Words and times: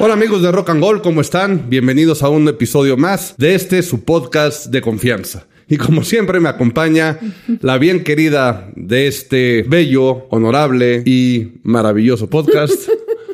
Hola 0.00 0.14
amigos 0.14 0.42
de 0.42 0.52
Rock 0.52 0.70
and 0.70 0.80
Gold, 0.80 1.02
¿cómo 1.02 1.20
están? 1.20 1.68
Bienvenidos 1.68 2.22
a 2.22 2.28
un 2.28 2.46
episodio 2.46 2.96
más 2.96 3.34
de 3.36 3.56
este 3.56 3.82
su 3.82 4.04
podcast 4.04 4.66
de 4.66 4.80
confianza. 4.80 5.48
Y 5.68 5.76
como 5.76 6.04
siempre 6.04 6.38
me 6.38 6.48
acompaña 6.48 7.18
la 7.62 7.78
bien 7.78 8.04
querida 8.04 8.70
de 8.76 9.08
este 9.08 9.64
bello, 9.68 10.28
honorable 10.30 11.02
y 11.04 11.54
maravilloso 11.64 12.30
podcast, 12.30 12.88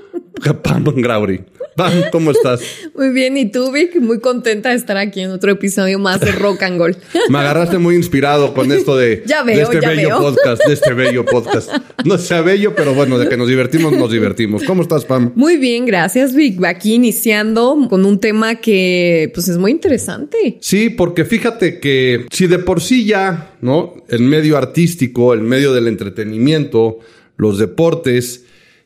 Pam 0.62 0.84
Grauri. 0.84 1.44
Pam, 1.76 1.92
¿cómo 2.12 2.30
estás? 2.30 2.60
Muy 2.94 3.10
bien, 3.10 3.36
¿y 3.36 3.50
tú, 3.50 3.72
Vic? 3.72 4.00
Muy 4.00 4.20
contenta 4.20 4.70
de 4.70 4.76
estar 4.76 4.96
aquí 4.96 5.20
en 5.20 5.30
otro 5.30 5.50
episodio 5.50 5.98
más 5.98 6.20
de 6.20 6.30
Rock 6.30 6.62
and 6.62 6.78
Gold. 6.78 6.96
Me 7.28 7.38
agarraste 7.38 7.78
muy 7.78 7.96
inspirado 7.96 8.54
con 8.54 8.70
esto 8.70 8.96
de, 8.96 9.24
Ya 9.26 9.42
veo, 9.42 9.56
de 9.56 9.62
este 9.62 9.80
ya 9.80 9.88
bello 9.88 10.08
veo. 10.08 10.20
podcast, 10.20 10.62
de 10.64 10.72
este 10.72 10.92
bello 10.94 11.24
podcast. 11.24 11.70
No 12.04 12.16
sea 12.18 12.42
bello, 12.42 12.74
pero 12.76 12.94
bueno, 12.94 13.18
de 13.18 13.28
que 13.28 13.36
nos 13.36 13.48
divertimos, 13.48 13.92
nos 13.92 14.12
divertimos. 14.12 14.62
¿Cómo 14.62 14.82
estás, 14.82 15.04
Pam? 15.04 15.32
Muy 15.34 15.56
bien, 15.56 15.84
gracias, 15.84 16.34
Vic. 16.34 16.62
Aquí 16.64 16.94
iniciando 16.94 17.76
con 17.90 18.04
un 18.04 18.20
tema 18.20 18.56
que 18.56 19.32
pues 19.34 19.48
es 19.48 19.58
muy 19.58 19.72
interesante. 19.72 20.58
Sí, 20.60 20.90
porque 20.90 21.24
fíjate 21.24 21.80
que 21.80 22.26
si 22.30 22.46
de 22.46 22.60
por 22.60 22.80
sí 22.80 23.04
ya, 23.04 23.56
¿no? 23.60 23.94
El 24.08 24.20
medio 24.22 24.56
artístico, 24.56 25.34
el 25.34 25.40
medio 25.40 25.72
del 25.72 25.88
entretenimiento, 25.88 27.00
los 27.36 27.58
deportes, 27.58 28.43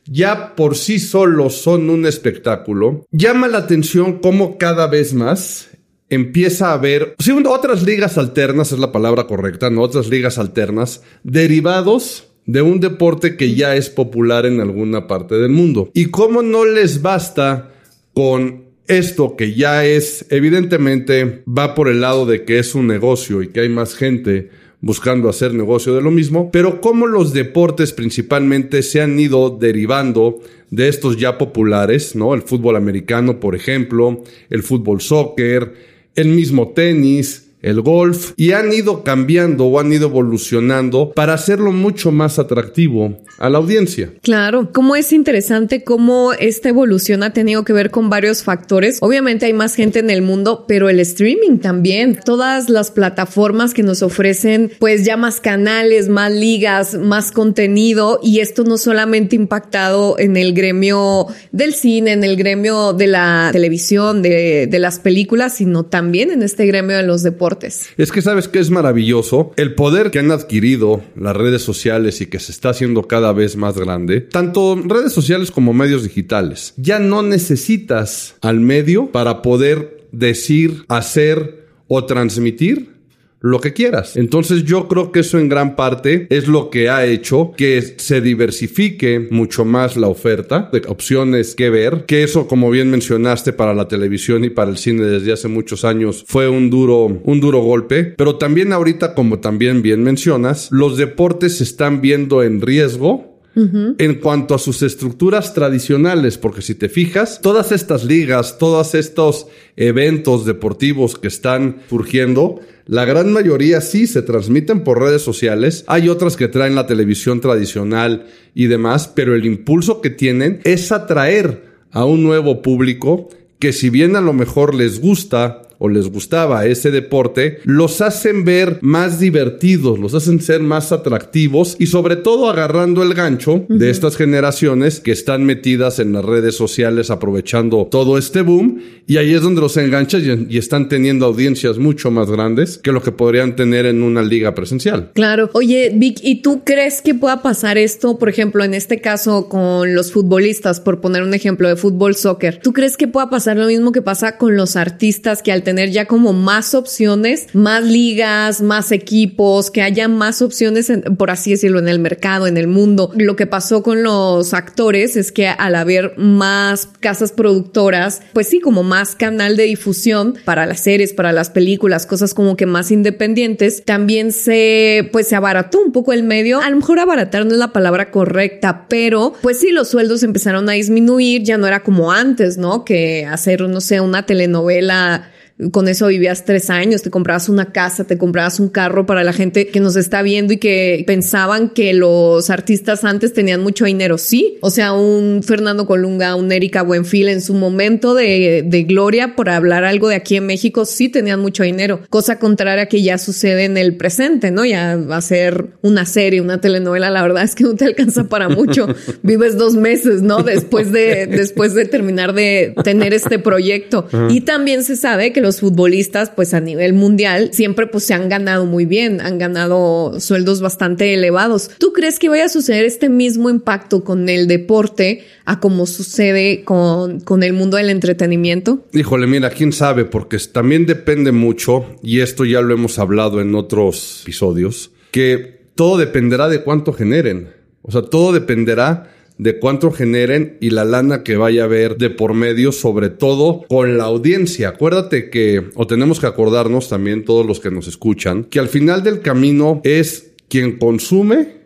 ya 0.09 0.55
por 0.55 0.75
sí 0.75 0.99
solos 0.99 1.55
son 1.55 1.89
un 1.89 2.05
espectáculo, 2.05 3.05
llama 3.11 3.47
la 3.47 3.59
atención 3.59 4.19
cómo 4.19 4.57
cada 4.57 4.87
vez 4.87 5.13
más 5.13 5.69
empieza 6.09 6.71
a 6.71 6.73
haber, 6.73 7.15
sí, 7.19 7.31
otras 7.45 7.83
ligas 7.83 8.17
alternas, 8.17 8.71
es 8.71 8.79
la 8.79 8.91
palabra 8.91 9.27
correcta, 9.27 9.69
¿no? 9.69 9.81
Otras 9.81 10.09
ligas 10.09 10.37
alternas, 10.37 11.03
derivados 11.23 12.27
de 12.45 12.63
un 12.63 12.79
deporte 12.79 13.37
que 13.37 13.53
ya 13.53 13.75
es 13.75 13.89
popular 13.89 14.47
en 14.47 14.59
alguna 14.59 15.05
parte 15.05 15.35
del 15.35 15.51
mundo. 15.51 15.91
Y 15.93 16.05
cómo 16.05 16.41
no 16.41 16.65
les 16.65 17.03
basta 17.03 17.71
con 18.13 18.69
esto 18.87 19.35
que 19.35 19.53
ya 19.53 19.85
es, 19.85 20.25
evidentemente, 20.31 21.43
va 21.47 21.75
por 21.75 21.87
el 21.89 22.01
lado 22.01 22.25
de 22.25 22.45
que 22.45 22.57
es 22.57 22.73
un 22.73 22.87
negocio 22.87 23.43
y 23.43 23.49
que 23.49 23.61
hay 23.61 23.69
más 23.69 23.93
gente 23.93 24.49
buscando 24.81 25.27
hacer 25.29 25.53
negocio 25.53 25.93
de 25.93 26.01
lo 26.01 26.11
mismo, 26.11 26.51
pero 26.51 26.79
cómo 26.79 27.05
los 27.07 27.33
deportes 27.33 27.91
principalmente 27.91 28.81
se 28.81 29.01
han 29.01 29.19
ido 29.19 29.49
derivando 29.49 30.39
de 30.69 30.87
estos 30.87 31.17
ya 31.17 31.37
populares, 31.37 32.15
¿no? 32.15 32.33
El 32.33 32.43
fútbol 32.43 32.75
americano, 32.75 33.39
por 33.39 33.55
ejemplo, 33.55 34.23
el 34.49 34.63
fútbol 34.63 35.01
soccer, 35.01 35.73
el 36.15 36.29
mismo 36.29 36.69
tenis, 36.69 37.48
el 37.61 37.81
golf, 37.81 38.31
y 38.37 38.51
han 38.53 38.71
ido 38.71 39.03
cambiando 39.03 39.65
o 39.65 39.79
han 39.79 39.91
ido 39.91 40.07
evolucionando 40.07 41.11
para 41.11 41.33
hacerlo 41.33 41.71
mucho 41.71 42.11
más 42.11 42.39
atractivo 42.39 43.17
a 43.37 43.49
la 43.49 43.57
audiencia. 43.57 44.11
Claro, 44.21 44.71
cómo 44.73 44.95
es 44.95 45.11
interesante 45.11 45.83
cómo 45.83 46.33
esta 46.33 46.69
evolución 46.69 47.23
ha 47.23 47.33
tenido 47.33 47.63
que 47.63 47.73
ver 47.73 47.91
con 47.91 48.09
varios 48.09 48.43
factores. 48.43 48.99
Obviamente 49.01 49.45
hay 49.45 49.53
más 49.53 49.75
gente 49.75 49.99
en 49.99 50.09
el 50.09 50.21
mundo, 50.21 50.65
pero 50.67 50.89
el 50.89 50.99
streaming 50.99 51.59
también. 51.59 52.19
Todas 52.23 52.69
las 52.69 52.91
plataformas 52.91 53.73
que 53.73 53.83
nos 53.83 54.01
ofrecen 54.03 54.71
pues 54.79 55.05
ya 55.05 55.17
más 55.17 55.41
canales, 55.41 56.09
más 56.09 56.31
ligas, 56.31 56.95
más 56.95 57.31
contenido 57.31 58.19
y 58.23 58.39
esto 58.39 58.63
no 58.63 58.77
solamente 58.77 59.35
impactado 59.35 60.17
en 60.19 60.37
el 60.37 60.53
gremio 60.53 61.27
del 61.51 61.73
cine, 61.73 62.13
en 62.13 62.23
el 62.23 62.35
gremio 62.35 62.93
de 62.93 63.07
la 63.07 63.49
televisión, 63.51 64.21
de 64.21 64.69
las 64.79 64.99
películas, 64.99 65.55
sino 65.55 65.85
también 65.85 66.31
en 66.31 66.43
este 66.43 66.65
gremio 66.65 66.95
de 66.97 67.03
los 67.03 67.23
deportes. 67.23 67.48
Es 67.97 68.11
que 68.11 68.21
sabes 68.21 68.47
que 68.47 68.59
es 68.59 68.69
maravilloso 68.69 69.51
el 69.55 69.75
poder 69.75 70.11
que 70.11 70.19
han 70.19 70.31
adquirido 70.31 71.03
las 71.15 71.35
redes 71.35 71.61
sociales 71.61 72.21
y 72.21 72.27
que 72.27 72.39
se 72.39 72.51
está 72.51 72.69
haciendo 72.69 73.03
cada 73.03 73.33
vez 73.33 73.55
más 73.55 73.77
grande, 73.77 74.21
tanto 74.21 74.81
redes 74.85 75.13
sociales 75.13 75.51
como 75.51 75.73
medios 75.73 76.03
digitales. 76.03 76.73
Ya 76.77 76.99
no 76.99 77.21
necesitas 77.21 78.35
al 78.41 78.59
medio 78.59 79.11
para 79.11 79.41
poder 79.41 80.07
decir, 80.11 80.85
hacer 80.87 81.67
o 81.87 82.05
transmitir 82.05 82.98
lo 83.41 83.59
que 83.59 83.73
quieras. 83.73 84.17
Entonces 84.17 84.63
yo 84.63 84.87
creo 84.87 85.11
que 85.11 85.21
eso 85.21 85.39
en 85.39 85.49
gran 85.49 85.75
parte 85.75 86.27
es 86.29 86.47
lo 86.47 86.69
que 86.69 86.89
ha 86.89 87.05
hecho 87.05 87.53
que 87.55 87.81
se 87.97 88.21
diversifique 88.21 89.27
mucho 89.31 89.65
más 89.65 89.95
la 89.95 90.07
oferta 90.07 90.69
de 90.71 90.81
opciones 90.87 91.55
que 91.55 91.69
ver, 91.69 92.05
que 92.05 92.23
eso 92.23 92.47
como 92.47 92.69
bien 92.69 92.91
mencionaste 92.91 93.53
para 93.53 93.73
la 93.73 93.87
televisión 93.87 94.43
y 94.43 94.49
para 94.49 94.71
el 94.71 94.77
cine 94.77 95.05
desde 95.05 95.31
hace 95.31 95.47
muchos 95.47 95.85
años 95.85 96.23
fue 96.27 96.49
un 96.49 96.69
duro 96.69 97.05
un 97.23 97.39
duro 97.39 97.59
golpe, 97.59 98.03
pero 98.03 98.35
también 98.35 98.73
ahorita 98.73 99.13
como 99.13 99.39
también 99.39 99.81
bien 99.81 100.03
mencionas, 100.03 100.69
los 100.71 100.97
deportes 100.97 101.57
se 101.57 101.63
están 101.63 102.01
viendo 102.01 102.43
en 102.43 102.61
riesgo 102.61 103.29
en 103.55 104.15
cuanto 104.15 104.55
a 104.55 104.59
sus 104.59 104.81
estructuras 104.83 105.53
tradicionales, 105.53 106.37
porque 106.37 106.61
si 106.61 106.75
te 106.75 106.87
fijas, 106.87 107.41
todas 107.41 107.73
estas 107.73 108.05
ligas, 108.05 108.57
todos 108.57 108.95
estos 108.95 109.47
eventos 109.75 110.45
deportivos 110.45 111.17
que 111.17 111.27
están 111.27 111.81
surgiendo, 111.89 112.61
la 112.89 113.05
gran 113.05 113.31
mayoría 113.31 113.81
sí 113.81 114.07
se 114.07 114.23
transmiten 114.23 114.83
por 114.83 114.99
redes 114.99 115.21
sociales, 115.21 115.83
hay 115.85 116.09
otras 116.09 116.35
que 116.35 116.47
traen 116.47 116.73
la 116.73 116.87
televisión 116.87 117.39
tradicional 117.39 118.25
y 118.55 118.65
demás, 118.65 119.07
pero 119.07 119.35
el 119.35 119.45
impulso 119.45 120.01
que 120.01 120.09
tienen 120.09 120.59
es 120.63 120.91
atraer 120.91 121.65
a 121.91 122.05
un 122.05 122.23
nuevo 122.23 122.63
público 122.63 123.29
que 123.59 123.73
si 123.73 123.91
bien 123.91 124.15
a 124.15 124.21
lo 124.21 124.33
mejor 124.33 124.73
les 124.73 124.99
gusta 124.99 125.61
o 125.79 125.89
les 125.89 126.09
gustaba 126.09 126.65
ese 126.65 126.91
deporte, 126.91 127.59
los 127.63 128.01
hacen 128.01 128.45
ver 128.45 128.77
más 128.81 129.19
divertidos, 129.19 129.97
los 129.97 130.13
hacen 130.13 130.41
ser 130.41 130.61
más 130.61 130.91
atractivos 130.91 131.75
y 131.79 131.87
sobre 131.87 132.17
todo 132.17 132.49
agarrando 132.49 133.01
el 133.01 133.13
gancho 133.13 133.65
de 133.69 133.89
estas 133.89 134.15
generaciones 134.15 134.99
que 134.99 135.11
están 135.11 135.45
metidas 135.45 135.99
en 135.99 136.13
las 136.13 136.23
redes 136.23 136.55
sociales 136.55 137.09
aprovechando 137.09 137.87
todo 137.89 138.17
este 138.17 138.41
boom 138.41 138.81
y 139.07 139.17
ahí 139.17 139.33
es 139.33 139.41
donde 139.41 139.61
los 139.61 139.77
enganchas 139.77 140.21
y, 140.21 140.47
y 140.49 140.57
están 140.57 140.89
teniendo 140.89 141.25
audiencias 141.25 141.77
mucho 141.77 142.11
más 142.11 142.29
grandes 142.29 142.77
que 142.77 142.91
lo 142.91 143.01
que 143.01 143.11
podrían 143.11 143.55
tener 143.55 143.85
en 143.85 144.03
una 144.03 144.21
liga 144.21 144.53
presencial. 144.53 145.11
Claro. 145.13 145.49
Oye, 145.53 145.91
Vic, 145.95 146.19
¿y 146.21 146.41
tú 146.41 146.61
crees 146.63 147.01
que 147.01 147.15
pueda 147.15 147.41
pasar 147.41 147.77
esto, 147.77 148.19
por 148.19 148.29
ejemplo, 148.29 148.63
en 148.63 148.73
este 148.73 149.01
caso 149.01 149.47
con 149.49 149.95
los 149.95 150.11
futbolistas, 150.11 150.79
por 150.79 151.01
poner 151.01 151.23
un 151.23 151.33
ejemplo 151.33 151.67
de 151.67 151.75
fútbol 151.75 152.15
soccer? 152.15 152.59
¿Tú 152.61 152.73
crees 152.73 152.97
que 152.97 153.07
pueda 153.07 153.29
pasar 153.29 153.57
lo 153.57 153.67
mismo 153.67 153.91
que 153.91 154.01
pasa 154.01 154.37
con 154.37 154.55
los 154.55 154.75
artistas 154.75 155.41
que 155.41 155.51
al 155.51 155.63
tener 155.69 155.91
ya 155.91 156.05
como 156.05 156.33
más 156.33 156.73
opciones, 156.73 157.47
más 157.53 157.83
ligas, 157.83 158.61
más 158.61 158.91
equipos, 158.91 159.69
que 159.69 159.83
haya 159.83 160.07
más 160.07 160.41
opciones, 160.41 160.89
en- 160.89 161.01
por 161.15 161.29
así 161.29 161.51
decirlo, 161.51 161.77
en 161.77 161.87
el 161.87 161.99
mercado, 161.99 162.47
en 162.47 162.57
el 162.57 162.67
mundo? 162.67 163.11
Lo 163.15 163.35
que 163.35 163.45
pasó 163.45 163.83
con 163.83 164.01
los 164.01 164.53
actores 164.55 165.15
es 165.15 165.31
que 165.31 165.47
al 165.47 165.75
haber 165.75 166.17
más 166.17 166.87
casas 166.99 167.31
productoras, 167.31 168.21
pues 168.33 168.47
sí, 168.47 168.59
como 168.59 168.81
más 168.83 169.13
canal 169.15 169.57
de 169.57 169.63
difusión 169.65 170.35
para 170.43 170.65
las 170.65 170.79
series, 170.79 171.13
para 171.13 171.31
las 171.33 171.51
películas, 171.51 172.07
cosas 172.07 172.33
como 172.33 172.55
que 172.57 172.65
más 172.65 172.89
independientes, 172.89 173.83
también 173.85 174.31
se, 174.31 175.07
pues 175.11 175.27
se 175.27 175.35
abarató 175.35 175.79
un 175.81 175.91
poco 175.91 176.13
el 176.13 176.23
medio. 176.23 176.61
A 176.61 176.69
lo 176.71 176.77
mejor 176.77 176.97
abaratar 176.99 177.45
no 177.45 177.51
es 177.51 177.59
la 177.59 177.73
palabra 177.73 178.09
correcta, 178.09 178.87
pero 178.89 179.33
pues 179.41 179.59
sí, 179.59 179.69
los 179.69 179.89
sueldos 179.89 180.23
empezaron 180.23 180.67
a 180.67 180.73
disminuir, 180.73 181.43
ya 181.43 181.57
no 181.59 181.67
era 181.67 181.81
como 181.83 182.11
antes, 182.11 182.57
¿no? 182.57 182.83
Que 182.85 183.27
hacer, 183.27 183.61
no 183.61 183.81
sé, 183.81 183.99
una 184.01 184.25
telenovela 184.25 185.29
con 185.71 185.87
eso 185.87 186.07
vivías 186.07 186.45
tres 186.45 186.69
años, 186.69 187.01
te 187.01 187.09
comprabas 187.09 187.49
una 187.49 187.71
casa, 187.71 188.05
te 188.05 188.17
comprabas 188.17 188.59
un 188.59 188.69
carro 188.69 189.05
para 189.05 189.23
la 189.23 189.33
gente 189.33 189.67
que 189.67 189.79
nos 189.79 189.95
está 189.97 190.21
viendo 190.21 190.53
y 190.53 190.57
que 190.57 191.03
pensaban 191.05 191.69
que 191.69 191.93
los 191.93 192.49
artistas 192.49 193.03
antes 193.03 193.33
tenían 193.33 193.61
mucho 193.61 193.85
dinero. 193.85 194.17
Sí, 194.17 194.57
o 194.61 194.69
sea, 194.69 194.93
un 194.93 195.41
Fernando 195.43 195.85
Colunga, 195.85 196.35
un 196.35 196.51
Erika 196.51 196.81
Buenfil 196.81 197.27
en 197.27 197.41
su 197.41 197.53
momento 197.53 198.13
de, 198.13 198.63
de 198.65 198.83
gloria 198.83 199.35
por 199.35 199.49
hablar 199.49 199.83
algo 199.83 200.07
de 200.07 200.15
aquí 200.15 200.37
en 200.37 200.45
México, 200.45 200.85
sí 200.85 201.09
tenían 201.09 201.41
mucho 201.41 201.63
dinero. 201.63 202.01
Cosa 202.09 202.39
contraria 202.39 202.85
que 202.85 203.03
ya 203.03 203.17
sucede 203.17 203.65
en 203.65 203.77
el 203.77 203.97
presente, 203.97 204.51
¿no? 204.51 204.63
Ya 204.63 204.93
hacer 205.11 205.67
una 205.81 206.05
serie, 206.05 206.41
una 206.41 206.61
telenovela, 206.61 207.09
la 207.09 207.21
verdad 207.21 207.43
es 207.43 207.55
que 207.55 207.65
no 207.65 207.75
te 207.75 207.85
alcanza 207.85 208.29
para 208.29 208.47
mucho. 208.47 208.87
Vives 209.23 209.57
dos 209.57 209.75
meses, 209.75 210.21
¿no? 210.21 210.43
Después 210.49 210.91
de, 210.91 211.27
después 211.27 211.73
de 211.73 211.85
terminar 211.85 212.33
de 212.33 212.73
tener 212.83 213.13
este 213.13 213.39
proyecto. 213.39 214.07
Y 214.29 214.41
también 214.41 214.83
se 214.83 214.95
sabe 214.95 215.31
que 215.31 215.41
los 215.41 215.48
futbolistas, 215.57 216.29
pues 216.29 216.53
a 216.53 216.59
nivel 216.59 216.93
mundial, 216.93 217.49
siempre 217.53 217.87
pues 217.87 218.03
se 218.03 218.13
han 218.13 218.29
ganado 218.29 218.65
muy 218.65 218.85
bien, 218.85 219.21
han 219.21 219.37
ganado 219.37 220.19
sueldos 220.19 220.61
bastante 220.61 221.13
elevados. 221.13 221.71
¿Tú 221.79 221.93
crees 221.93 222.19
que 222.19 222.29
vaya 222.29 222.45
a 222.45 222.49
suceder 222.49 222.85
este 222.85 223.09
mismo 223.09 223.49
impacto 223.49 224.03
con 224.03 224.29
el 224.29 224.47
deporte 224.47 225.25
a 225.45 225.59
como 225.59 225.87
sucede 225.87 226.63
con, 226.63 227.19
con 227.21 227.43
el 227.43 227.53
mundo 227.53 227.77
del 227.77 227.89
entretenimiento? 227.89 228.85
Híjole, 228.93 229.27
mira, 229.27 229.49
quién 229.49 229.73
sabe, 229.73 230.05
porque 230.05 230.37
también 230.51 230.85
depende 230.85 231.31
mucho, 231.31 231.85
y 232.03 232.19
esto 232.19 232.45
ya 232.45 232.61
lo 232.61 232.73
hemos 232.73 232.99
hablado 232.99 233.41
en 233.41 233.55
otros 233.55 234.21
episodios, 234.23 234.91
que 235.11 235.59
todo 235.75 235.97
dependerá 235.97 236.49
de 236.49 236.61
cuánto 236.61 236.93
generen. 236.93 237.53
O 237.81 237.91
sea, 237.91 238.01
todo 238.01 238.33
dependerá 238.33 239.11
de 239.39 239.57
cuánto 239.57 239.89
generen 239.91 240.57
y 240.59 240.69
la 240.69 240.85
lana 240.85 241.23
que 241.23 241.37
vaya 241.37 241.63
a 241.63 241.65
haber 241.65 241.97
de 241.97 242.11
por 242.11 242.33
medio, 242.33 242.71
sobre 242.71 243.09
todo 243.09 243.65
con 243.67 243.97
la 243.97 244.03
audiencia. 244.03 244.69
Acuérdate 244.69 245.29
que, 245.29 245.71
o 245.75 245.87
tenemos 245.87 246.19
que 246.19 246.27
acordarnos 246.27 246.89
también 246.89 247.25
todos 247.25 247.45
los 247.45 247.59
que 247.59 247.71
nos 247.71 247.87
escuchan, 247.87 248.43
que 248.43 248.59
al 248.59 248.67
final 248.67 249.01
del 249.01 249.21
camino 249.21 249.81
es 249.83 250.33
quien 250.49 250.77
consume 250.77 251.59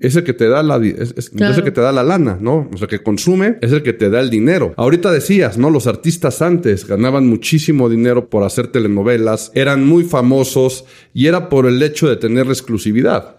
es 0.00 0.16
el 0.16 0.24
que 0.24 0.32
te 0.32 0.48
da 0.48 0.64
la 0.64 0.84
es, 0.84 1.30
el 1.32 1.62
que 1.62 1.70
te 1.70 1.80
da 1.80 1.92
la 1.92 2.02
lana, 2.02 2.36
¿no? 2.40 2.68
O 2.74 2.76
sea, 2.76 2.88
que 2.88 3.02
consume 3.02 3.56
es 3.60 3.70
el 3.70 3.84
que 3.84 3.92
te 3.92 4.10
da 4.10 4.18
el 4.20 4.28
dinero. 4.28 4.74
Ahorita 4.76 5.12
decías, 5.12 5.58
¿no? 5.58 5.70
Los 5.70 5.86
artistas 5.86 6.42
antes 6.42 6.84
ganaban 6.86 7.28
muchísimo 7.28 7.88
dinero 7.88 8.28
por 8.28 8.42
hacer 8.42 8.66
telenovelas, 8.66 9.52
eran 9.54 9.86
muy 9.86 10.02
famosos 10.02 10.84
y 11.12 11.26
era 11.26 11.48
por 11.48 11.66
el 11.66 11.80
hecho 11.82 12.08
de 12.08 12.16
tener 12.16 12.46
exclusividad. 12.48 13.36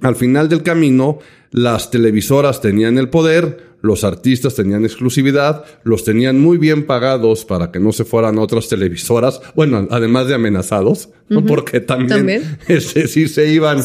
Al 0.00 0.16
final 0.16 0.48
del 0.48 0.62
camino, 0.62 1.18
las 1.50 1.90
televisoras 1.90 2.60
tenían 2.60 2.98
el 2.98 3.08
poder, 3.08 3.68
los 3.80 4.04
artistas 4.04 4.54
tenían 4.54 4.84
exclusividad, 4.84 5.64
los 5.84 6.04
tenían 6.04 6.40
muy 6.40 6.58
bien 6.58 6.84
pagados 6.84 7.44
para 7.44 7.70
que 7.70 7.78
no 7.78 7.92
se 7.92 8.04
fueran 8.04 8.38
a 8.38 8.42
otras 8.42 8.68
televisoras, 8.68 9.40
bueno, 9.54 9.86
además 9.90 10.26
de 10.26 10.34
amenazados, 10.34 11.10
porque 11.46 11.80
también, 11.80 12.58
Este, 12.68 13.06
si 13.06 13.28
se 13.28 13.52
iban 13.52 13.80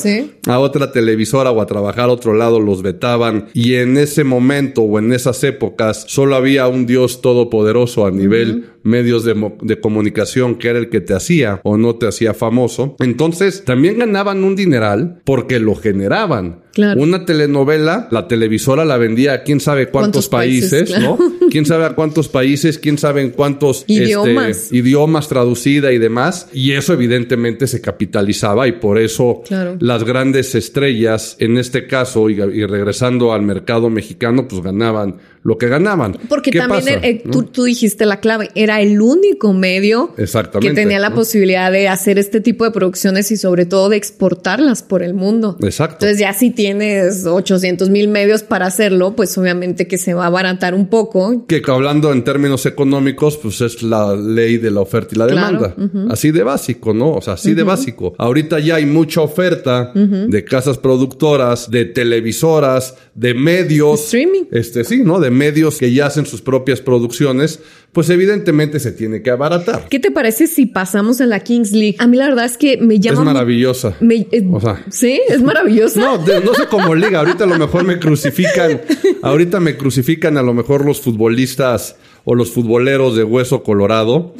a 0.47 0.59
otra 0.59 0.91
televisora 0.91 1.51
o 1.51 1.61
a 1.61 1.65
trabajar 1.65 2.05
a 2.05 2.13
otro 2.13 2.33
lado, 2.33 2.59
los 2.59 2.81
vetaban. 2.81 3.47
Y 3.53 3.75
en 3.75 3.97
ese 3.97 4.23
momento 4.23 4.81
o 4.81 4.99
en 4.99 5.13
esas 5.13 5.43
épocas 5.43 6.05
solo 6.07 6.35
había 6.35 6.67
un 6.67 6.85
Dios 6.85 7.21
todopoderoso 7.21 8.05
a 8.05 8.11
nivel 8.11 8.69
medios 8.83 9.23
de, 9.23 9.79
comunicación 9.79 10.55
que 10.55 10.67
era 10.67 10.79
el 10.79 10.89
que 10.89 11.01
te 11.01 11.13
hacía 11.13 11.61
o 11.63 11.77
no 11.77 11.95
te 11.95 12.07
hacía 12.07 12.33
famoso. 12.33 12.95
Entonces 12.99 13.63
también 13.65 13.97
ganaban 13.97 14.43
un 14.43 14.55
dineral 14.55 15.21
porque 15.23 15.59
lo 15.59 15.75
generaban. 15.75 16.63
Una 16.75 17.25
telenovela, 17.25 18.07
la 18.09 18.27
televisora 18.27 18.83
la 18.83 18.97
vendía 18.97 19.33
a 19.33 19.43
quién 19.43 19.59
sabe 19.59 19.89
cuántos, 19.89 20.27
países, 20.27 20.97
¿no? 20.99 21.17
Quién 21.51 21.67
sabe 21.67 21.85
a 21.85 21.91
cuántos 21.91 22.29
países, 22.29 22.79
quién 22.79 22.97
sabe 22.97 23.21
en 23.21 23.29
cuántos 23.29 23.85
idiomas, 23.87 24.47
este, 24.47 24.77
idiomas. 24.77 25.27
traducida 25.27 25.91
y 25.91 25.99
demás. 25.99 26.47
Y 26.51 26.71
eso 26.71 26.93
evidentemente 26.93 27.67
se 27.67 27.79
capitalizaba 27.79 28.67
y 28.67 28.71
por 28.73 28.97
eso 28.97 29.43
las 29.79 30.03
grandes 30.03 30.55
estrellas, 30.55 31.35
en 31.37 31.57
este 31.57 31.85
caso, 31.85 32.29
y, 32.29 32.41
y 32.41 32.65
regresando 32.65 33.33
al 33.33 33.43
mercado 33.43 33.91
mexicano, 33.91 34.47
pues 34.47 34.63
ganaban 34.63 35.17
lo 35.43 35.57
que 35.57 35.67
ganaban. 35.67 36.17
Porque 36.29 36.51
también 36.51 37.03
eh, 37.03 37.23
tú, 37.29 37.63
dijiste 37.63 38.05
la 38.05 38.19
clave, 38.19 38.49
era 38.55 38.81
el 38.81 39.01
único 39.01 39.53
medio 39.53 40.13
que 40.15 40.71
tenía 40.71 40.99
la 40.99 41.13
posibilidad 41.13 41.71
de 41.71 41.87
hacer 41.87 42.17
este 42.17 42.39
tipo 42.39 42.63
de 42.63 42.71
producciones 42.71 43.31
y 43.31 43.37
sobre 43.37 43.65
todo 43.65 43.89
de 43.89 43.97
exportarlas 43.97 44.83
por 44.83 45.03
el 45.03 45.13
mundo. 45.13 45.57
Exacto. 45.61 46.05
Entonces 46.05 46.19
ya 46.19 46.33
si 46.33 46.51
tienes 46.51 47.25
800 47.25 47.89
mil 47.89 48.07
medios 48.07 48.43
para 48.43 48.67
hacerlo, 48.67 49.15
pues 49.15 49.37
obviamente 49.37 49.87
que 49.87 49.97
se 49.97 50.13
va 50.13 50.23
a 50.23 50.27
abaratar 50.27 50.73
un 50.73 50.87
poco. 50.87 51.45
Que 51.47 51.61
hablando 51.67 52.11
en 52.11 52.23
términos 52.23 52.65
económicos, 52.65 53.37
pues 53.37 53.61
es 53.61 53.83
la 53.83 54.15
ley 54.15 54.57
de 54.57 54.71
la 54.71 54.81
oferta 54.81 55.15
y 55.15 55.17
la 55.17 55.27
demanda. 55.27 55.75
Así 56.09 56.31
de 56.31 56.43
básico, 56.43 56.93
¿no? 56.93 57.13
O 57.13 57.21
sea, 57.21 57.33
así 57.33 57.53
de 57.53 57.63
básico. 57.63 58.13
Ahorita 58.17 58.59
ya 58.59 58.75
hay 58.75 58.85
mucha 58.85 59.21
oferta 59.21 59.91
de 59.93 60.45
casas 60.45 60.77
productoras, 60.77 61.69
de 61.69 61.85
televisoras, 61.85 62.95
de 63.13 63.33
medios. 63.33 64.05
Streaming. 64.05 64.43
Este 64.51 64.83
sí, 64.83 65.03
¿no? 65.03 65.19
De 65.19 65.32
medios 65.33 65.77
que 65.77 65.91
ya 65.93 66.05
hacen 66.05 66.25
sus 66.25 66.41
propias 66.41 66.81
producciones, 66.81 67.59
pues 67.91 68.09
evidentemente 68.09 68.79
se 68.79 68.91
tiene 68.91 69.21
que 69.21 69.29
abaratar. 69.29 69.87
¿Qué 69.89 69.99
te 69.99 70.11
parece 70.11 70.47
si 70.47 70.65
pasamos 70.65 71.21
a 71.21 71.25
la 71.25 71.41
Kings 71.41 71.71
League? 71.71 71.95
A 71.99 72.07
mí 72.07 72.17
la 72.17 72.27
verdad 72.27 72.45
es 72.45 72.57
que 72.57 72.77
me 72.77 72.99
llama... 72.99 73.19
Es 73.19 73.25
maravillosa. 73.25 73.95
Eh, 74.09 74.47
o 74.51 74.59
sea, 74.59 74.83
sí, 74.89 75.19
es 75.27 75.41
maravillosa. 75.41 75.99
No, 75.99 76.17
no 76.17 76.53
sé 76.53 76.67
cómo 76.69 76.95
liga. 76.95 77.19
Ahorita 77.19 77.43
a 77.43 77.47
lo 77.47 77.57
mejor 77.57 77.83
me 77.83 77.99
crucifican. 77.99 78.81
Ahorita 79.21 79.59
me 79.59 79.77
crucifican 79.77 80.37
a 80.37 80.41
lo 80.41 80.53
mejor 80.53 80.85
los 80.85 81.01
futbolistas 81.01 81.95
o 82.25 82.35
los 82.35 82.51
futboleros 82.51 83.15
de 83.15 83.23
hueso 83.23 83.63
colorado. 83.63 84.33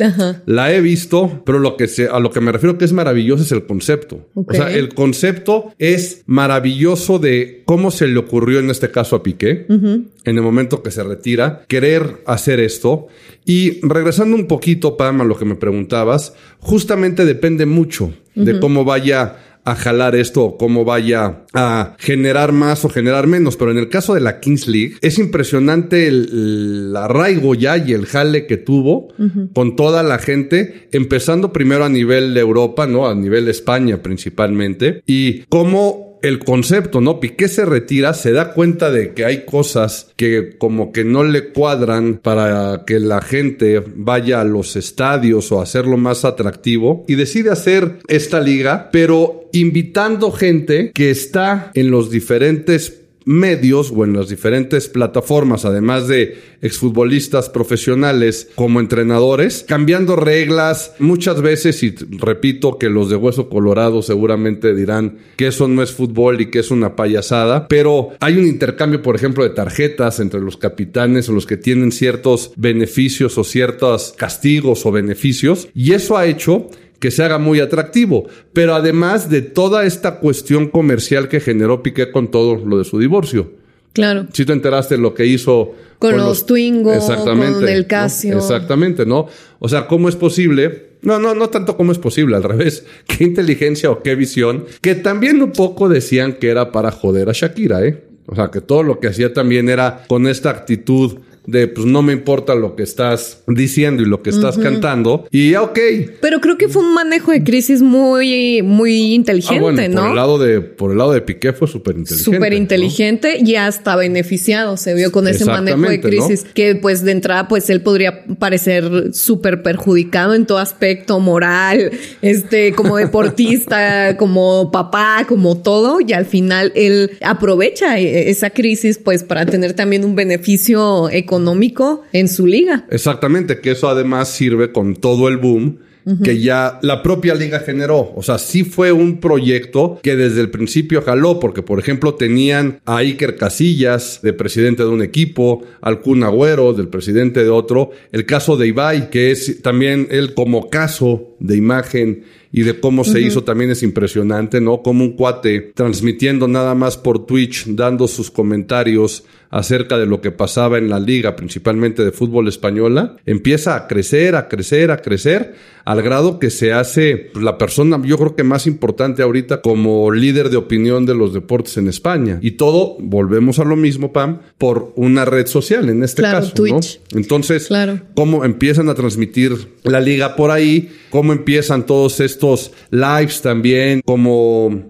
La 0.46 0.74
he 0.74 0.82
visto, 0.82 1.42
pero 1.46 1.60
lo 1.60 1.78
que 1.78 1.88
a 2.12 2.20
lo 2.20 2.32
que 2.32 2.42
me 2.42 2.52
refiero 2.52 2.78
que 2.78 2.86
es 2.86 2.94
maravilloso 2.94 3.44
es 3.44 3.52
el 3.52 3.66
concepto. 3.66 4.28
O 4.34 4.54
sea, 4.54 4.72
el 4.72 4.94
concepto 4.94 5.74
es 5.80 6.24
maravilloso 6.26 7.20
de 7.20 7.64
cómo 7.66 7.92
se 7.92 8.08
le 8.08 8.18
ocurrió 8.18 8.60
en 8.60 8.70
este 8.70 8.92
caso 8.92 9.16
a 9.16 9.24
Piqué, 9.24 9.66
en 9.70 10.10
el 10.26 10.42
momento 10.42 10.84
que 10.84 10.92
se 10.92 11.04
retira, 11.04 11.66
querer 11.68 12.22
hacer 12.26 12.60
esto. 12.60 13.08
Y 13.46 13.86
regresando 13.86 14.36
un 14.36 14.48
poquito, 14.48 14.96
Pam, 14.96 15.22
a 15.22 15.26
lo 15.26 15.38
que 15.38 15.46
me 15.46 15.56
preguntabas, 15.56 16.34
justamente 16.60 17.26
depende 17.26 17.66
mucho 17.66 18.14
de 18.36 18.60
cómo 18.60 18.86
vaya 18.86 19.36
a 19.66 19.76
jalar 19.76 20.16
esto 20.16 20.44
o 20.44 20.58
cómo 20.58 20.86
vaya 20.86 21.46
a 21.54 21.96
generar 22.00 22.52
más 22.52 22.86
o 22.86 22.90
generar 22.90 23.28
menos. 23.28 23.56
Pero 23.58 23.72
en 23.72 23.78
el 23.78 23.90
caso 23.90 24.14
de 24.14 24.22
la 24.22 24.40
Kings 24.40 24.68
League, 24.68 24.96
es 25.02 25.20
impresionante 25.20 26.08
el, 26.08 26.94
arraigo 26.96 27.56
ya 27.56 27.78
y 27.78 27.94
el 27.94 28.06
jale 28.06 28.46
que 28.46 28.58
tuvo 28.58 29.10
con 29.54 29.76
toda 29.76 30.04
la 30.04 30.20
gente, 30.20 30.90
empezando 30.92 31.54
primero 31.54 31.86
a 31.86 31.90
nivel 31.90 32.34
de 32.34 32.42
Europa, 32.42 32.88
¿no? 32.88 33.08
A 33.08 33.16
nivel 33.16 33.46
de 33.46 33.52
España 33.52 34.02
principalmente. 34.02 35.02
Y 35.06 35.40
cómo 35.50 36.13
el 36.24 36.40
concepto, 36.40 37.02
¿no? 37.02 37.20
Piqué 37.20 37.48
se 37.50 37.66
retira, 37.66 38.14
se 38.14 38.32
da 38.32 38.54
cuenta 38.54 38.90
de 38.90 39.14
que 39.14 39.26
hay 39.26 39.46
cosas 39.46 40.12
que 40.16 40.56
como 40.58 40.92
que 40.92 41.04
no 41.04 41.24
le 41.24 41.50
cuadran 41.50 42.20
para 42.24 42.86
que 42.88 43.00
la 43.00 43.22
gente 43.22 43.84
vaya 43.96 44.40
a 44.40 44.46
los 44.46 44.76
estadios 44.78 45.52
o 45.52 45.62
hacerlo 45.62 45.98
más 45.98 46.24
atractivo 46.26 47.04
y 47.10 47.16
decide 47.16 47.52
hacer 47.52 48.00
esta 48.08 48.40
liga, 48.40 48.90
pero 48.92 49.50
invitando 49.52 50.32
gente 50.32 50.92
que 50.96 51.12
está 51.12 51.72
en 51.74 51.92
los 51.92 52.10
diferentes 52.10 53.03
medios 53.26 53.92
o 53.96 54.04
en 54.06 54.14
las 54.14 54.30
diferentes 54.30 54.88
plataformas, 54.88 55.66
además 55.66 56.08
de 56.08 56.38
exfutbolistas 56.62 57.50
profesionales 57.50 58.50
como 58.56 58.80
entrenadores, 58.80 59.66
cambiando 59.68 60.16
reglas. 60.16 60.94
Muchas 61.00 61.42
veces, 61.42 61.84
y 61.84 61.94
repito 62.18 62.78
que 62.78 62.90
los 62.90 63.10
de 63.10 63.16
Hueso 63.16 63.50
Colorado 63.50 64.02
seguramente 64.02 64.74
dirán 64.74 65.18
que 65.36 65.48
eso 65.48 65.68
no 65.68 65.84
es 65.84 65.92
fútbol 65.92 66.42
y 66.42 66.50
que 66.50 66.60
es 66.60 66.72
una 66.72 66.96
payasada, 66.96 67.68
pero 67.68 68.10
hay 68.20 68.38
un 68.38 68.48
intercambio, 68.48 69.02
por 69.02 69.16
ejemplo, 69.16 69.44
de 69.44 69.50
tarjetas 69.50 70.20
entre 70.20 70.40
los 70.40 70.58
capitanes 70.58 71.30
o 71.30 71.34
los 71.34 71.46
que 71.46 71.58
tienen 71.58 71.92
ciertos 71.92 72.52
beneficios 72.56 73.38
o 73.38 73.44
ciertos 73.44 74.14
castigos 74.18 74.86
o 74.86 74.92
beneficios, 74.92 75.68
y 75.74 75.94
eso 75.94 76.18
ha 76.18 76.26
hecho 76.26 76.70
que 77.04 77.12
se 77.12 77.22
haga 77.22 77.38
muy 77.38 77.60
atractivo. 77.60 78.30
Pero 78.54 78.76
además 78.76 79.30
de 79.30 79.42
toda 79.42 79.84
esta 79.84 80.20
cuestión 80.20 80.70
comercial 80.70 81.28
que 81.28 81.42
generó 81.42 81.84
Piqué 81.84 82.14
con 82.14 82.32
todo 82.32 82.56
lo 82.56 82.78
de 82.78 82.86
su 82.86 82.98
divorcio. 82.98 83.52
Claro. 83.92 84.28
Si 84.32 84.46
te 84.46 84.54
enteraste 84.54 84.98
lo 84.98 85.14
que 85.14 85.26
hizo 85.26 85.74
con, 86.00 86.16
los, 86.16 86.46
Twingo, 86.46 86.94
exactamente, 86.94 87.56
con 87.56 87.68
el 87.68 87.88
Casio. 87.88 88.38
Exactamente, 88.38 89.06
¿no? 89.06 89.28
O 89.60 89.68
sea, 89.68 89.86
¿cómo 89.86 90.08
es 90.08 90.16
posible? 90.16 90.92
No, 91.02 91.20
no, 91.20 91.36
no 91.36 91.50
tanto 91.50 91.76
cómo 91.76 91.92
es 91.92 91.98
posible, 91.98 92.38
al 92.38 92.44
revés. 92.44 92.86
Qué 93.06 93.26
inteligencia 93.26 93.92
o 93.92 94.02
qué 94.02 94.16
visión. 94.16 94.64
Que 94.80 94.96
también 94.96 95.42
un 95.42 95.52
poco 95.52 95.90
decían 95.90 96.32
que 96.32 96.52
era 96.52 96.72
para 96.72 96.92
joder 96.92 97.28
a 97.28 97.34
Shakira, 97.34 97.86
¿eh? 97.86 98.02
O 98.28 98.36
sea, 98.36 98.50
que 98.50 98.62
todo 98.62 98.82
lo 98.84 99.02
que 99.02 99.08
hacía 99.08 99.34
también 99.34 99.68
era 99.68 100.06
con 100.08 100.26
esta 100.26 100.52
actitud 100.52 101.18
de 101.46 101.68
pues 101.68 101.86
no 101.86 102.02
me 102.02 102.14
importa 102.14 102.56
lo 102.56 102.76
que 102.76 102.84
estás 102.84 103.44
diciendo 103.48 104.02
y 104.02 104.06
lo 104.06 104.22
que 104.22 104.30
estás 104.30 104.58
cantando 104.58 105.28
y 105.30 105.52
ya 105.52 105.62
ok. 105.62 105.80
Pero 106.22 106.40
creo 106.40 106.58
que 106.58 106.70
fue 106.70 106.84
un 106.84 106.94
manejo 106.94 107.32
de 107.32 107.44
crisis 107.44 107.82
muy 107.82 108.62
muy 108.64 109.14
inteligente, 109.14 109.86
ah, 109.86 109.88
¿no? 109.90 110.02
Por 110.02 110.10
el 110.10 110.16
lado 110.16 110.38
de 110.38 110.62
por 110.62 110.92
el 110.92 110.98
lado 110.98 111.12
de 111.12 111.22
Piqué 111.22 111.52
fue 111.52 111.68
súper 111.68 111.98
inteligente. 111.98 112.38
Súper 112.38 112.54
inteligente 112.54 113.38
y 113.44 113.56
hasta 113.56 113.96
beneficiado 113.96 114.78
se 114.78 114.94
vio 114.94 115.12
con 115.12 115.28
ese 115.28 115.46
manejo 115.46 115.82
de 115.82 116.00
crisis 116.00 116.46
que 116.54 116.76
pues 116.76 117.04
de 117.04 117.12
entrada 117.12 117.48
pues 117.50 117.70
él 117.70 117.82
podría 117.82 118.24
parecer 118.40 119.14
súper 119.14 119.64
perjudicado 119.64 120.36
en 120.36 120.46
todo 120.46 120.60
aspecto 120.60 121.20
moral, 121.20 121.92
este 122.22 122.72
como 122.74 122.98
deportista, 122.98 124.16
como 124.18 124.72
papá, 124.72 125.26
como 125.28 125.58
todo 125.58 126.00
y 126.00 126.14
al 126.14 126.26
final 126.26 126.72
él 126.76 127.12
aprovecha 127.22 128.00
e-, 128.00 128.30
esa 128.30 128.50
crisis 128.50 128.98
pues 128.98 129.24
para 129.24 129.46
tener 129.46 129.74
también 129.74 130.06
un 130.06 130.16
beneficio 130.16 131.10
económico 131.10 131.33
económico 131.34 132.04
en 132.14 132.28
su 132.28 132.46
liga. 132.46 132.86
Exactamente, 132.90 133.60
que 133.60 133.72
eso 133.72 133.90
además 133.90 134.30
sirve 134.30 134.72
con 134.72 134.96
todo 134.96 135.28
el 135.28 135.38
boom 135.38 135.80
que 136.24 136.40
ya 136.40 136.80
la 136.82 137.02
propia 137.02 137.34
liga 137.34 137.60
generó. 137.60 138.12
O 138.16 138.24
sea, 138.24 138.38
sí 138.38 138.64
fue 138.64 138.92
un 138.92 139.20
proyecto 139.20 140.00
que 140.04 140.16
desde 140.16 140.42
el 140.42 140.50
principio 140.50 141.02
jaló, 141.02 141.40
porque 141.40 141.62
por 141.62 141.80
ejemplo 141.80 142.16
tenían 142.16 142.82
a 142.86 142.98
Iker 142.98 143.38
Casillas 143.38 144.20
de 144.22 144.34
presidente 144.34 144.84
de 144.84 144.90
un 144.90 145.02
equipo, 145.02 145.64
al 145.82 146.02
Kun 146.02 146.24
Agüero 146.24 146.74
del 146.74 146.90
presidente 146.90 147.44
de 147.44 147.50
otro, 147.50 147.92
el 148.12 148.26
caso 148.26 148.58
de 148.58 148.68
Ibai, 148.68 149.10
que 149.10 149.32
es 149.32 149.62
también 149.62 150.08
él 150.12 150.34
como 150.34 150.70
caso 150.70 151.36
de 151.40 151.56
imagen 151.56 152.24
y 152.56 152.62
de 152.62 152.80
cómo 152.80 153.04
se 153.04 153.20
hizo 153.20 153.44
también 153.44 153.72
es 153.72 153.82
impresionante, 153.82 154.62
¿no? 154.62 154.84
Como 154.84 155.04
un 155.04 155.14
cuate 155.14 155.72
transmitiendo 155.74 156.48
nada 156.48 156.76
más 156.76 156.98
por 156.98 157.26
Twitch, 157.26 157.66
dando 157.66 158.08
sus 158.08 158.30
comentarios 158.30 159.24
acerca 159.50 159.98
de 159.98 160.06
lo 160.06 160.22
que 160.22 160.32
pasaba 160.32 160.78
en 160.78 160.88
la 160.88 161.00
liga, 161.00 161.36
principalmente 161.36 162.06
de 162.06 162.12
fútbol 162.12 162.48
española, 162.48 163.18
empieza 163.26 163.76
a 163.76 163.88
crecer, 163.88 164.36
a 164.36 164.48
crecer, 164.48 164.92
a 164.92 164.98
crecer, 164.98 165.56
al 165.86 166.02
grado 166.02 166.40
que 166.40 166.50
se 166.50 166.74
hace 166.74 167.32
la 167.40 167.58
persona, 167.58 168.02
yo 168.04 168.18
creo 168.18 168.36
que 168.36 168.44
más 168.44 168.68
importante 168.68 169.22
ahorita 169.22 169.62
como 169.62 170.12
líder 170.12 170.50
de 170.50 170.58
opinión 170.58 171.06
de 171.06 171.16
los 171.16 171.34
deportes 171.34 171.78
en 171.78 171.88
España. 171.88 172.40
Y 172.42 172.52
todo, 172.52 172.98
volvemos 173.00 173.60
a 173.60 173.64
lo 173.64 173.76
mismo, 173.76 174.14
Pam, 174.14 174.40
por 174.58 174.94
una 174.96 175.26
red 175.26 175.48
social, 175.48 175.90
en 175.90 176.04
este 176.04 176.22
caso, 176.22 176.54
¿no? 176.68 176.80
Entonces, 177.12 177.70
cómo 178.16 178.46
empiezan 178.46 178.90
a 178.90 178.96
transmitir 178.96 179.74
la 179.84 180.00
liga 180.00 180.36
por 180.36 180.52
ahí, 180.52 180.90
cómo 181.14 181.32
empiezan 181.32 181.86
todos 181.86 182.20
estos 182.22 182.72
lives 182.90 183.44
también, 183.44 184.02
como 184.04 184.82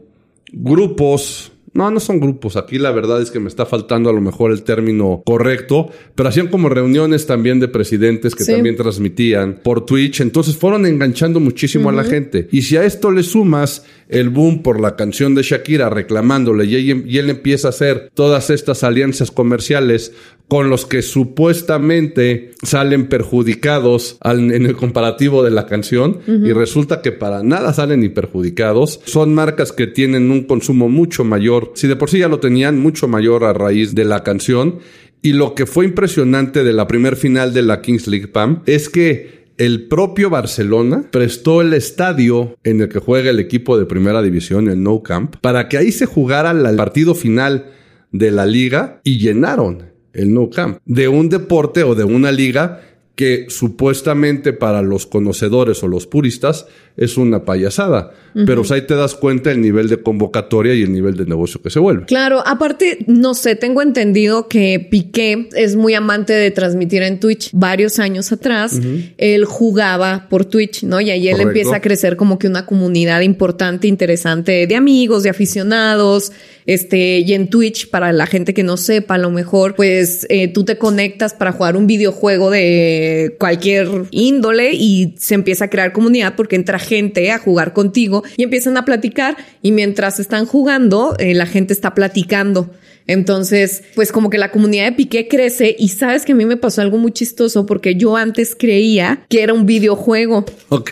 grupos 0.53 1.51
no, 1.73 1.89
no 1.89 1.99
son 1.99 2.19
grupos. 2.19 2.55
Aquí 2.55 2.77
la 2.77 2.91
verdad 2.91 3.21
es 3.21 3.31
que 3.31 3.39
me 3.39 3.47
está 3.47 3.65
faltando 3.65 4.09
a 4.09 4.13
lo 4.13 4.21
mejor 4.21 4.51
el 4.51 4.63
término 4.63 5.23
correcto, 5.25 5.89
pero 6.13 6.29
hacían 6.29 6.47
como 6.47 6.69
reuniones 6.69 7.25
también 7.25 7.59
de 7.59 7.67
presidentes 7.67 8.35
que 8.35 8.45
también 8.45 8.75
transmitían 8.75 9.59
por 9.63 9.85
Twitch. 9.85 10.21
Entonces 10.21 10.55
fueron 10.55 10.85
enganchando 10.85 11.39
muchísimo 11.39 11.89
a 11.89 11.93
la 11.93 12.03
gente. 12.03 12.47
Y 12.51 12.61
si 12.61 12.77
a 12.77 12.83
esto 12.83 13.09
le 13.11 13.23
sumas 13.23 13.85
el 14.07 14.29
boom 14.29 14.61
por 14.61 14.79
la 14.79 14.95
canción 14.95 15.33
de 15.33 15.41
Shakira 15.41 15.89
reclamándole 15.89 16.65
y 16.65 16.91
él, 16.91 17.05
y 17.07 17.17
él 17.17 17.31
empieza 17.31 17.69
a 17.69 17.71
hacer 17.71 18.11
todas 18.13 18.51
estas 18.51 18.83
alianzas 18.83 19.31
comerciales 19.31 20.13
con 20.47 20.69
los 20.69 20.85
que 20.85 21.01
supuestamente 21.01 22.51
salen 22.61 23.07
perjudicados 23.07 24.17
en 24.23 24.51
el 24.51 24.75
comparativo 24.75 25.43
de 25.43 25.51
la 25.51 25.65
canción 25.65 26.19
y 26.27 26.51
resulta 26.51 27.01
que 27.01 27.11
para 27.11 27.43
nada 27.43 27.73
salen 27.73 28.01
ni 28.01 28.09
perjudicados. 28.09 28.99
Son 29.05 29.33
marcas 29.33 29.71
que 29.71 29.87
tienen 29.87 30.29
un 30.29 30.43
consumo 30.43 30.89
mucho 30.89 31.23
mayor, 31.23 31.71
si 31.75 31.87
de 31.87 31.95
por 31.95 32.09
sí 32.09 32.19
ya 32.19 32.27
lo 32.27 32.39
tenían, 32.39 32.79
mucho 32.79 33.07
mayor 33.07 33.43
a 33.43 33.53
raíz 33.53 33.95
de 33.95 34.05
la 34.05 34.23
canción. 34.23 34.79
Y 35.21 35.31
lo 35.33 35.55
que 35.55 35.65
fue 35.65 35.85
impresionante 35.85 36.63
de 36.63 36.73
la 36.73 36.85
primer 36.85 37.15
final 37.15 37.53
de 37.53 37.61
la 37.61 37.81
Kings 37.81 38.07
League 38.07 38.27
PAM 38.27 38.61
es 38.65 38.89
que 38.89 39.43
el 39.57 39.87
propio 39.87 40.29
Barcelona 40.29 41.05
prestó 41.11 41.61
el 41.61 41.73
estadio 41.73 42.57
en 42.63 42.81
el 42.81 42.89
que 42.89 42.99
juega 42.99 43.29
el 43.29 43.39
equipo 43.39 43.77
de 43.77 43.85
primera 43.85 44.21
división, 44.21 44.67
el 44.67 44.83
No 44.83 45.01
Camp, 45.01 45.37
para 45.41 45.69
que 45.69 45.77
ahí 45.77 45.91
se 45.91 46.05
jugara 46.05 46.51
el 46.51 46.75
partido 46.75 47.15
final 47.15 47.71
de 48.11 48.31
la 48.31 48.45
liga 48.45 48.99
y 49.03 49.19
llenaron 49.19 49.92
el 50.13 50.33
no 50.33 50.49
camp, 50.49 50.77
de 50.85 51.07
un 51.07 51.29
deporte 51.29 51.83
o 51.83 51.95
de 51.95 52.03
una 52.03 52.31
liga 52.31 52.81
que 53.15 53.45
supuestamente 53.49 54.53
para 54.53 54.81
los 54.81 55.05
conocedores 55.05 55.83
o 55.83 55.87
los 55.87 56.07
puristas 56.07 56.67
es 56.97 57.17
una 57.17 57.43
payasada. 57.45 58.11
Pero 58.47 58.63
ahí 58.71 58.81
te 58.81 58.95
das 58.95 59.13
cuenta 59.13 59.51
el 59.51 59.61
nivel 59.61 59.89
de 59.89 60.01
convocatoria 60.01 60.73
y 60.73 60.81
el 60.81 60.91
nivel 60.91 61.15
de 61.15 61.25
negocio 61.25 61.61
que 61.61 61.69
se 61.69 61.79
vuelve. 61.79 62.05
Claro, 62.05 62.41
aparte, 62.47 63.05
no 63.05 63.35
sé, 63.35 63.55
tengo 63.55 63.83
entendido 63.83 64.47
que 64.47 64.87
Piqué 64.89 65.49
es 65.55 65.75
muy 65.75 65.93
amante 65.93 66.33
de 66.33 66.49
transmitir 66.49 67.03
en 67.03 67.19
Twitch. 67.19 67.51
Varios 67.53 67.99
años 67.99 68.31
atrás, 68.31 68.79
él 69.17 69.45
jugaba 69.45 70.27
por 70.29 70.45
Twitch, 70.45 70.83
¿no? 70.83 70.99
Y 70.99 71.11
ahí 71.11 71.27
él 71.27 71.41
empieza 71.41 71.75
a 71.75 71.81
crecer 71.81 72.17
como 72.17 72.39
que 72.39 72.47
una 72.47 72.65
comunidad 72.65 73.21
importante, 73.21 73.87
interesante 73.87 74.65
de 74.65 74.75
amigos, 74.75 75.21
de 75.21 75.29
aficionados. 75.29 76.31
Este, 76.65 77.19
y 77.19 77.33
en 77.33 77.49
Twitch, 77.49 77.89
para 77.89 78.13
la 78.13 78.25
gente 78.25 78.53
que 78.53 78.63
no 78.63 78.77
sepa, 78.77 79.15
a 79.15 79.17
lo 79.17 79.29
mejor, 79.29 79.75
pues 79.75 80.25
eh, 80.29 80.47
tú 80.47 80.63
te 80.63 80.77
conectas 80.77 81.33
para 81.33 81.51
jugar 81.51 81.75
un 81.75 81.87
videojuego 81.87 82.49
de 82.49 83.35
cualquier 83.37 83.89
índole 84.11 84.71
y 84.73 85.13
se 85.17 85.35
empieza 85.35 85.65
a 85.65 85.69
crear 85.69 85.91
comunidad 85.91 86.35
porque 86.35 86.55
entra 86.55 86.79
gente 86.83 87.31
a 87.31 87.39
jugar 87.39 87.73
contigo 87.73 88.23
y 88.37 88.43
empiezan 88.43 88.77
a 88.77 88.85
platicar 88.85 89.37
y 89.61 89.71
mientras 89.71 90.19
están 90.19 90.45
jugando, 90.45 91.15
eh, 91.19 91.33
la 91.33 91.45
gente 91.45 91.73
está 91.73 91.93
platicando. 91.95 92.69
Entonces, 93.07 93.83
pues 93.95 94.11
como 94.11 94.29
que 94.29 94.37
la 94.37 94.51
comunidad 94.51 94.85
de 94.85 94.93
Piqué 94.93 95.27
crece 95.27 95.75
y 95.77 95.89
sabes 95.89 96.23
que 96.25 96.31
a 96.31 96.35
mí 96.35 96.45
me 96.45 96.57
pasó 96.57 96.81
algo 96.81 96.97
muy 96.97 97.11
chistoso 97.11 97.65
porque 97.65 97.95
yo 97.95 98.15
antes 98.15 98.55
creía 98.57 99.25
que 99.29 99.43
era 99.43 99.53
un 99.53 99.65
videojuego. 99.65 100.45
Ok. 100.69 100.91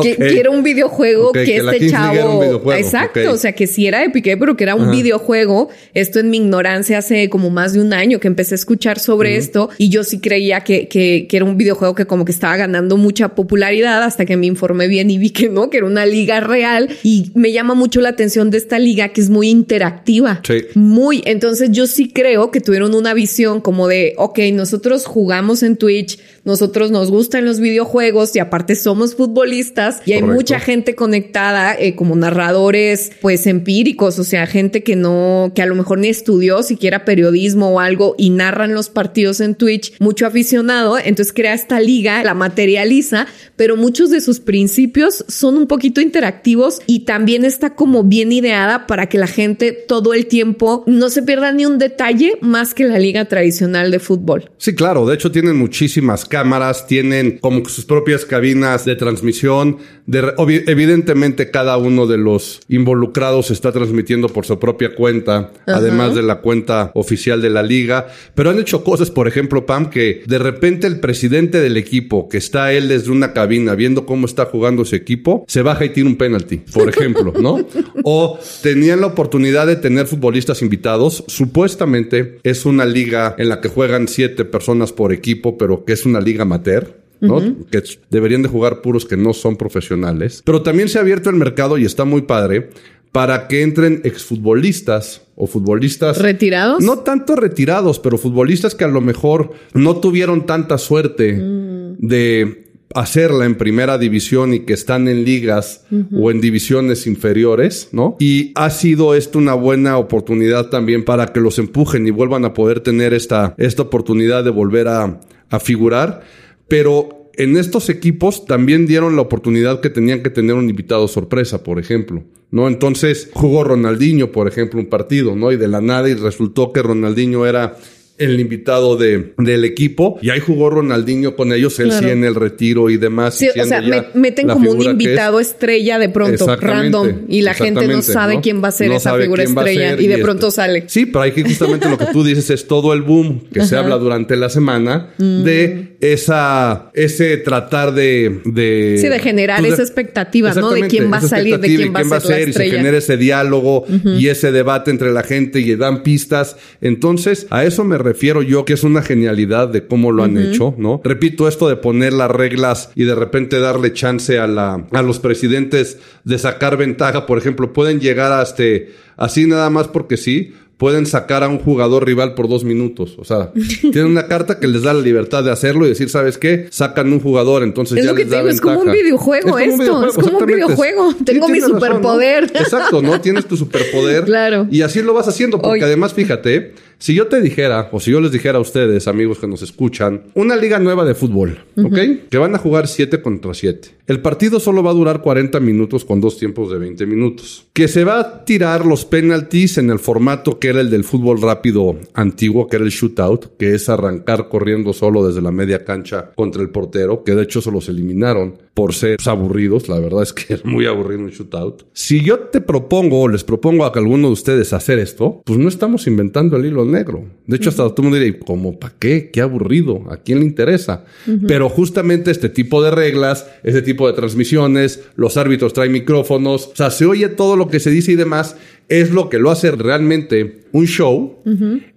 Que, 0.00 0.16
era 0.40 0.50
un 0.50 0.62
videojuego 0.62 1.32
que, 1.32 1.56
este 1.56 1.90
chavo. 1.90 2.72
Exacto. 2.72 3.30
O 3.30 3.36
sea, 3.36 3.52
que 3.52 3.66
sí 3.66 3.86
era 3.86 4.00
de 4.00 4.08
Piqué, 4.08 4.38
pero 4.38 4.56
que 4.56 4.64
era 4.64 4.74
un 4.74 4.90
videojuego. 4.90 5.68
Esto 5.92 6.18
en 6.18 6.30
mi 6.30 6.38
ignorancia 6.38 6.98
hace 6.98 7.28
como 7.28 7.50
más 7.50 7.74
de 7.74 7.80
un 7.80 7.92
año 7.92 8.18
que 8.18 8.26
empecé 8.26 8.54
a 8.54 8.56
escuchar 8.56 8.98
sobre 8.98 9.36
esto 9.36 9.68
y 9.76 9.90
yo 9.90 10.02
sí 10.02 10.18
creía 10.18 10.60
que, 10.60 10.88
que, 10.88 11.26
que, 11.28 11.36
era 11.36 11.44
un 11.44 11.58
videojuego 11.58 11.94
que 11.94 12.06
como 12.06 12.24
que 12.24 12.32
estaba 12.32 12.56
ganando 12.56 12.96
mucha 12.96 13.34
popularidad 13.34 14.02
hasta 14.02 14.24
que 14.24 14.36
me 14.38 14.46
informé 14.46 14.88
bien 14.88 15.10
y 15.10 15.18
vi 15.18 15.30
que 15.30 15.50
no, 15.50 15.68
que 15.68 15.78
era 15.78 15.86
una 15.86 16.06
liga 16.06 16.40
real 16.40 16.88
y 17.02 17.30
me 17.34 17.52
llama 17.52 17.74
mucho 17.74 18.00
la 18.00 18.10
atención 18.10 18.50
de 18.50 18.58
esta 18.58 18.78
liga 18.78 19.08
que 19.08 19.20
es 19.20 19.28
muy 19.28 19.50
interactiva. 19.50 20.40
Sí. 20.46 20.64
Muy 20.74 21.22
entonces 21.26 21.70
yo 21.70 21.86
sí 21.86 22.10
creo 22.10 22.50
que 22.50 22.60
tuvieron 22.60 22.94
una 22.94 23.12
visión 23.12 23.60
como 23.60 23.88
de, 23.88 24.14
ok, 24.16 24.38
nosotros 24.52 25.04
jugamos 25.04 25.62
en 25.62 25.76
Twitch, 25.76 26.18
nosotros 26.44 26.90
nos 26.90 27.10
gustan 27.10 27.44
los 27.44 27.60
videojuegos 27.60 28.34
y 28.34 28.38
aparte 28.38 28.74
somos 28.74 29.14
futbolistas 29.14 30.00
y 30.04 30.12
hay 30.12 30.22
mucha 30.22 30.58
gente 30.58 30.94
conectada 30.94 31.74
eh, 31.78 31.94
como 31.94 32.16
narradores 32.16 33.12
pues 33.20 33.46
empíricos, 33.46 34.18
o 34.18 34.24
sea, 34.24 34.46
gente 34.46 34.82
que 34.82 34.96
no, 34.96 35.52
que 35.54 35.62
a 35.62 35.66
lo 35.66 35.74
mejor 35.74 35.98
ni 35.98 36.08
estudió 36.08 36.62
siquiera 36.62 37.04
periodismo 37.04 37.70
o 37.70 37.80
algo 37.80 38.14
y 38.18 38.30
narran 38.30 38.74
los 38.74 38.88
partidos 38.88 39.40
en 39.40 39.54
Twitch, 39.54 39.94
mucho 40.00 40.26
aficionado, 40.26 40.98
entonces 40.98 41.32
crea 41.32 41.54
esta 41.54 41.80
liga, 41.80 42.22
la 42.24 42.34
materializa, 42.34 43.26
pero 43.56 43.76
muchos 43.76 44.10
de 44.10 44.20
sus 44.20 44.40
principios 44.40 45.24
son 45.28 45.56
un 45.56 45.66
poquito 45.66 46.00
interactivos 46.00 46.80
y 46.86 47.00
también 47.00 47.44
está 47.44 47.74
como 47.74 48.02
bien 48.04 48.32
ideada 48.32 48.86
para 48.86 49.08
que 49.08 49.18
la 49.18 49.26
gente 49.26 49.72
todo 49.72 50.14
el 50.14 50.26
tiempo 50.26 50.84
no 50.86 51.08
se 51.10 51.22
pierda 51.22 51.52
ni 51.52 51.66
un 51.66 51.78
detalle 51.78 52.38
más 52.40 52.74
que 52.74 52.84
la 52.84 52.98
liga 52.98 53.26
tradicional 53.26 53.90
de 53.90 53.98
fútbol. 53.98 54.50
Sí, 54.58 54.74
claro. 54.74 55.06
De 55.06 55.14
hecho, 55.14 55.30
tienen 55.30 55.56
muchísimas 55.56 56.24
cámaras, 56.32 56.86
tienen 56.86 57.38
como 57.38 57.68
sus 57.68 57.84
propias 57.84 58.24
cabinas 58.24 58.86
de 58.86 58.96
transmisión. 58.96 59.76
De, 60.06 60.32
evidentemente, 60.66 61.50
cada 61.50 61.76
uno 61.76 62.06
de 62.06 62.16
los 62.16 62.60
involucrados 62.68 63.50
está 63.50 63.70
transmitiendo 63.70 64.30
por 64.30 64.46
su 64.46 64.58
propia 64.58 64.94
cuenta, 64.94 65.52
además 65.66 66.14
de 66.14 66.22
la 66.22 66.40
cuenta 66.40 66.90
oficial 66.94 67.42
de 67.42 67.50
la 67.50 67.62
liga. 67.62 68.06
Pero 68.34 68.48
han 68.48 68.58
hecho 68.58 68.82
cosas, 68.82 69.10
por 69.10 69.28
ejemplo, 69.28 69.66
Pam, 69.66 69.90
que 69.90 70.22
de 70.26 70.38
repente 70.38 70.86
el 70.86 71.00
presidente 71.00 71.60
del 71.60 71.76
equipo, 71.76 72.30
que 72.30 72.38
está 72.38 72.72
él 72.72 72.88
desde 72.88 73.10
una 73.10 73.34
cabina 73.34 73.74
viendo 73.74 74.06
cómo 74.06 74.24
está 74.24 74.46
jugando 74.46 74.86
su 74.86 74.96
equipo, 74.96 75.44
se 75.46 75.60
baja 75.60 75.84
y 75.84 75.90
tiene 75.90 76.08
un 76.08 76.16
penalti, 76.16 76.62
por 76.72 76.88
ejemplo, 76.94 77.34
¿no? 77.38 77.66
o 78.04 78.38
tenían 78.62 79.02
la 79.02 79.08
oportunidad 79.08 79.66
de 79.66 79.76
tener 79.76 80.06
futbolistas 80.06 80.62
invitados 80.62 81.12
Supuestamente 81.26 82.38
es 82.42 82.64
una 82.66 82.84
liga 82.84 83.34
en 83.36 83.48
la 83.48 83.60
que 83.60 83.68
juegan 83.68 84.08
siete 84.08 84.44
personas 84.44 84.92
por 84.92 85.12
equipo, 85.12 85.58
pero 85.58 85.84
que 85.84 85.92
es 85.92 86.06
una 86.06 86.20
liga 86.22 86.42
amateur. 86.42 87.02
¿no? 87.20 87.40
Que 87.70 87.84
deberían 88.10 88.42
de 88.42 88.48
jugar 88.48 88.80
puros 88.80 89.04
que 89.04 89.16
no 89.16 89.32
son 89.32 89.56
profesionales. 89.56 90.42
Pero 90.44 90.62
también 90.62 90.88
se 90.88 90.98
ha 90.98 91.02
abierto 91.02 91.30
el 91.30 91.36
mercado 91.36 91.78
y 91.78 91.84
está 91.84 92.04
muy 92.04 92.22
padre 92.22 92.70
para 93.12 93.46
que 93.46 93.62
entren 93.62 94.00
exfutbolistas 94.04 95.22
o 95.36 95.46
futbolistas 95.46 96.18
retirados. 96.18 96.82
No 96.82 97.00
tanto 97.00 97.36
retirados, 97.36 98.00
pero 98.00 98.18
futbolistas 98.18 98.74
que 98.74 98.84
a 98.84 98.88
lo 98.88 99.00
mejor 99.00 99.52
no 99.74 99.98
tuvieron 99.98 100.46
tanta 100.46 100.78
suerte 100.78 101.34
mm. 101.34 101.96
de 101.98 102.72
hacerla 102.94 103.44
en 103.44 103.56
primera 103.56 103.98
división 103.98 104.54
y 104.54 104.60
que 104.60 104.72
están 104.72 105.08
en 105.08 105.24
ligas 105.24 105.84
o 106.14 106.30
en 106.30 106.40
divisiones 106.40 107.06
inferiores, 107.06 107.88
¿no? 107.92 108.16
Y 108.18 108.52
ha 108.54 108.70
sido 108.70 109.14
esto 109.14 109.38
una 109.38 109.54
buena 109.54 109.96
oportunidad 109.96 110.68
también 110.68 111.04
para 111.04 111.26
que 111.28 111.40
los 111.40 111.58
empujen 111.58 112.06
y 112.06 112.10
vuelvan 112.10 112.44
a 112.44 112.52
poder 112.52 112.80
tener 112.80 113.14
esta, 113.14 113.54
esta 113.56 113.82
oportunidad 113.82 114.44
de 114.44 114.50
volver 114.50 114.88
a, 114.88 115.20
a 115.52 115.60
figurar. 115.60 116.22
Pero 116.66 117.30
en 117.34 117.56
estos 117.56 117.88
equipos 117.88 118.44
también 118.44 118.86
dieron 118.86 119.14
la 119.14 119.22
oportunidad 119.22 119.80
que 119.80 119.90
tenían 119.90 120.22
que 120.22 120.30
tener 120.30 120.54
un 120.54 120.68
invitado 120.68 121.06
sorpresa, 121.06 121.62
por 121.62 121.78
ejemplo. 121.78 122.24
¿no? 122.50 122.68
Entonces 122.68 123.30
jugó 123.32 123.64
Ronaldinho, 123.64 124.32
por 124.32 124.48
ejemplo, 124.48 124.80
un 124.80 124.86
partido, 124.86 125.34
¿no? 125.34 125.52
Y 125.52 125.56
de 125.56 125.68
la 125.68 125.80
nada 125.80 126.08
y 126.08 126.14
resultó 126.14 126.72
que 126.72 126.82
Ronaldinho 126.82 127.46
era 127.46 127.76
el 128.24 128.40
invitado 128.40 128.96
de, 128.96 129.32
del 129.38 129.64
equipo. 129.64 130.18
Y 130.22 130.30
ahí 130.30 130.40
jugó 130.40 130.70
Ronaldinho 130.70 131.36
con 131.36 131.52
ellos, 131.52 131.78
él 131.80 131.92
sí 131.92 132.08
en 132.08 132.24
el 132.24 132.34
retiro 132.34 132.90
y 132.90 132.96
demás. 132.96 133.34
Sí, 133.34 133.48
o 133.48 133.64
sea, 133.64 133.82
meten 134.14 134.48
como 134.48 134.70
un 134.70 134.82
invitado 134.82 135.40
estrella 135.40 135.98
de 135.98 136.08
pronto, 136.08 136.56
random. 136.56 137.22
Y 137.28 137.42
la 137.42 137.54
gente 137.54 137.86
no 137.88 138.02
sabe 138.02 138.40
quién 138.40 138.62
va 138.62 138.68
a 138.68 138.72
ser 138.72 138.92
esa 138.92 139.16
figura 139.16 139.42
estrella. 139.42 140.00
Y 140.00 140.06
de 140.06 140.18
pronto 140.18 140.50
sale. 140.50 140.84
Sí, 140.86 141.06
pero 141.06 141.22
hay 141.22 141.32
que 141.32 141.42
justamente 141.42 141.88
lo 141.88 141.98
que 141.98 142.06
tú 142.06 142.24
dices 142.24 142.50
es 142.50 142.66
todo 142.66 142.92
el 142.92 143.02
boom 143.02 143.44
que 143.52 143.64
se 143.64 143.76
habla 143.76 143.96
durante 143.96 144.36
la 144.36 144.48
semana 144.48 145.10
mm. 145.18 145.42
de 145.42 145.91
esa, 146.02 146.90
ese 146.94 147.36
tratar 147.38 147.94
de, 147.94 148.40
de 148.44 148.98
sí, 149.00 149.08
de 149.08 149.18
generar 149.18 149.60
pues, 149.60 149.74
esa 149.74 149.82
expectativa, 149.82 150.52
¿no? 150.54 150.70
De 150.70 150.88
quién 150.88 151.12
va 151.12 151.18
a 151.18 151.20
salir, 151.20 151.58
de 151.58 151.74
quién, 151.74 151.94
va, 151.94 152.00
a 152.00 152.20
ser. 152.20 152.48
y 152.48 152.52
se 152.52 152.70
genera 152.70 152.98
ese 152.98 153.16
diálogo 153.16 153.84
y 154.04 154.28
ese 154.28 154.52
debate 154.52 154.90
entre 154.90 155.12
la 155.12 155.22
gente 155.22 155.60
y 155.60 155.76
dan 155.76 156.02
pistas. 156.02 156.56
Entonces, 156.80 157.46
a 157.50 157.64
eso 157.64 157.84
me 157.84 157.98
refiero 157.98 158.42
yo 158.42 158.64
que 158.64 158.72
es 158.72 158.82
una 158.82 159.02
genialidad 159.02 159.68
de 159.68 159.86
cómo 159.86 160.12
lo 160.12 160.24
han 160.24 160.36
hecho, 160.38 160.74
¿no? 160.76 161.00
Repito 161.04 161.48
esto 161.48 161.68
de 161.68 161.76
poner 161.76 162.12
las 162.12 162.30
reglas 162.30 162.90
y 162.94 163.04
de 163.04 163.14
repente 163.14 163.60
darle 163.60 163.92
chance 163.92 164.38
a 164.38 164.46
la 164.46 164.84
a 164.92 165.02
los 165.02 165.18
presidentes 165.18 165.98
de 166.24 166.38
sacar 166.38 166.76
ventaja, 166.76 167.26
por 167.26 167.38
ejemplo, 167.38 167.72
pueden 167.72 168.00
llegar 168.00 168.32
hasta 168.32 168.52
este, 168.62 168.92
así 169.16 169.46
nada 169.46 169.70
más 169.70 169.88
porque 169.88 170.16
sí, 170.16 170.54
pueden 170.76 171.06
sacar 171.06 171.42
a 171.44 171.48
un 171.48 171.58
jugador 171.58 172.04
rival 172.04 172.34
por 172.34 172.48
dos 172.48 172.64
minutos. 172.64 173.16
O 173.18 173.24
sea, 173.24 173.52
tienen 173.80 174.06
una 174.06 174.26
carta 174.26 174.58
que 174.58 174.66
les 174.66 174.82
da 174.82 174.92
la 174.92 175.00
libertad 175.00 175.44
de 175.44 175.50
hacerlo 175.50 175.86
y 175.86 175.90
decir, 175.90 176.08
¿sabes 176.08 176.38
qué? 176.38 176.66
Sacan 176.70 177.12
un 177.12 177.20
jugador, 177.20 177.62
entonces 177.62 177.98
es 177.98 178.04
ya 178.04 178.10
lo 178.10 178.16
que 178.16 178.24
les 178.24 178.32
digo, 178.32 178.48
Es 178.48 178.60
como 178.60 178.80
un 178.80 178.92
videojuego 178.92 179.58
esto. 179.58 180.06
es 180.06 180.14
como 180.14 180.38
un 180.38 180.46
videojuego. 180.46 181.14
Tengo 181.24 181.48
mi 181.48 181.60
superpoder. 181.60 182.44
Exacto, 182.54 183.02
¿no? 183.02 183.20
Tienes 183.20 183.46
tu 183.46 183.56
superpoder. 183.56 184.24
claro. 184.24 184.66
Y 184.70 184.82
así 184.82 185.02
lo 185.02 185.14
vas 185.14 185.28
haciendo, 185.28 185.60
porque 185.60 185.84
además, 185.84 186.14
fíjate, 186.14 186.74
Si 187.02 187.14
yo 187.14 187.26
te 187.26 187.40
dijera, 187.40 187.88
o 187.90 187.98
si 187.98 188.12
yo 188.12 188.20
les 188.20 188.30
dijera 188.30 188.58
a 188.58 188.60
ustedes, 188.60 189.08
amigos 189.08 189.40
que 189.40 189.48
nos 189.48 189.60
escuchan, 189.60 190.22
una 190.34 190.54
liga 190.54 190.78
nueva 190.78 191.04
de 191.04 191.16
fútbol, 191.16 191.58
¿ok? 191.76 191.98
Que 192.30 192.38
van 192.38 192.54
a 192.54 192.58
jugar 192.58 192.86
7 192.86 193.20
contra 193.20 193.54
7. 193.54 193.88
El 194.06 194.20
partido 194.20 194.60
solo 194.60 194.84
va 194.84 194.92
a 194.92 194.94
durar 194.94 195.20
40 195.20 195.58
minutos 195.58 196.04
con 196.04 196.20
dos 196.20 196.38
tiempos 196.38 196.70
de 196.70 196.78
20 196.78 197.04
minutos. 197.06 197.66
Que 197.72 197.88
se 197.88 198.04
va 198.04 198.20
a 198.20 198.44
tirar 198.44 198.86
los 198.86 199.04
penalties 199.04 199.78
en 199.78 199.90
el 199.90 199.98
formato 199.98 200.60
que 200.60 200.68
era 200.68 200.80
el 200.80 200.90
del 200.90 201.02
fútbol 201.02 201.42
rápido 201.42 201.96
antiguo, 202.14 202.68
que 202.68 202.76
era 202.76 202.84
el 202.84 202.92
shootout, 202.92 203.56
que 203.56 203.74
es 203.74 203.88
arrancar 203.88 204.48
corriendo 204.48 204.92
solo 204.92 205.26
desde 205.26 205.42
la 205.42 205.50
media 205.50 205.84
cancha 205.84 206.30
contra 206.36 206.62
el 206.62 206.70
portero, 206.70 207.24
que 207.24 207.34
de 207.34 207.42
hecho 207.42 207.60
se 207.60 207.72
los 207.72 207.88
eliminaron 207.88 208.58
por 208.74 208.94
ser 208.94 209.18
aburridos. 209.26 209.88
La 209.88 209.98
verdad 209.98 210.22
es 210.22 210.32
que 210.32 210.54
es 210.54 210.64
muy 210.64 210.86
aburrido 210.86 211.22
un 211.22 211.30
shootout. 211.30 211.84
Si 211.92 212.20
yo 212.20 212.38
te 212.38 212.60
propongo 212.60 213.20
o 213.20 213.28
les 213.28 213.44
propongo 213.44 213.84
a 213.84 213.92
alguno 213.94 214.28
de 214.28 214.32
ustedes 214.32 214.72
hacer 214.72 214.98
esto, 214.98 215.42
pues 215.44 215.58
no 215.58 215.68
estamos 215.68 216.06
inventando 216.06 216.56
el 216.56 216.66
hilo 216.66 216.84
negro. 216.84 217.24
De 217.46 217.56
hecho, 217.56 217.68
hasta 217.68 217.82
todo 217.84 217.94
el 217.98 218.02
mundo 218.04 218.18
diría, 218.18 218.40
¿cómo 218.40 218.78
para 218.78 218.94
qué? 218.98 219.30
Qué 219.30 219.40
aburrido. 219.40 220.02
¿A 220.10 220.16
quién 220.16 220.40
le 220.40 220.44
interesa? 220.44 221.04
Pero 221.46 221.68
justamente 221.68 222.30
este 222.30 222.48
tipo 222.48 222.82
de 222.82 222.90
reglas, 222.90 223.46
este 223.62 223.82
tipo 223.82 224.06
de 224.06 224.14
transmisiones, 224.14 225.04
los 225.16 225.36
árbitros 225.36 225.72
traen 225.72 225.92
micrófonos, 225.92 226.68
o 226.72 226.76
sea, 226.76 226.90
se 226.90 227.06
oye 227.06 227.28
todo 227.28 227.56
lo 227.56 227.68
que 227.68 227.80
se 227.80 227.90
dice 227.90 228.12
y 228.12 228.16
demás, 228.16 228.56
es 228.88 229.10
lo 229.10 229.28
que 229.28 229.38
lo 229.38 229.50
hace 229.50 229.70
realmente 229.70 230.62
un 230.72 230.86
show 230.86 231.38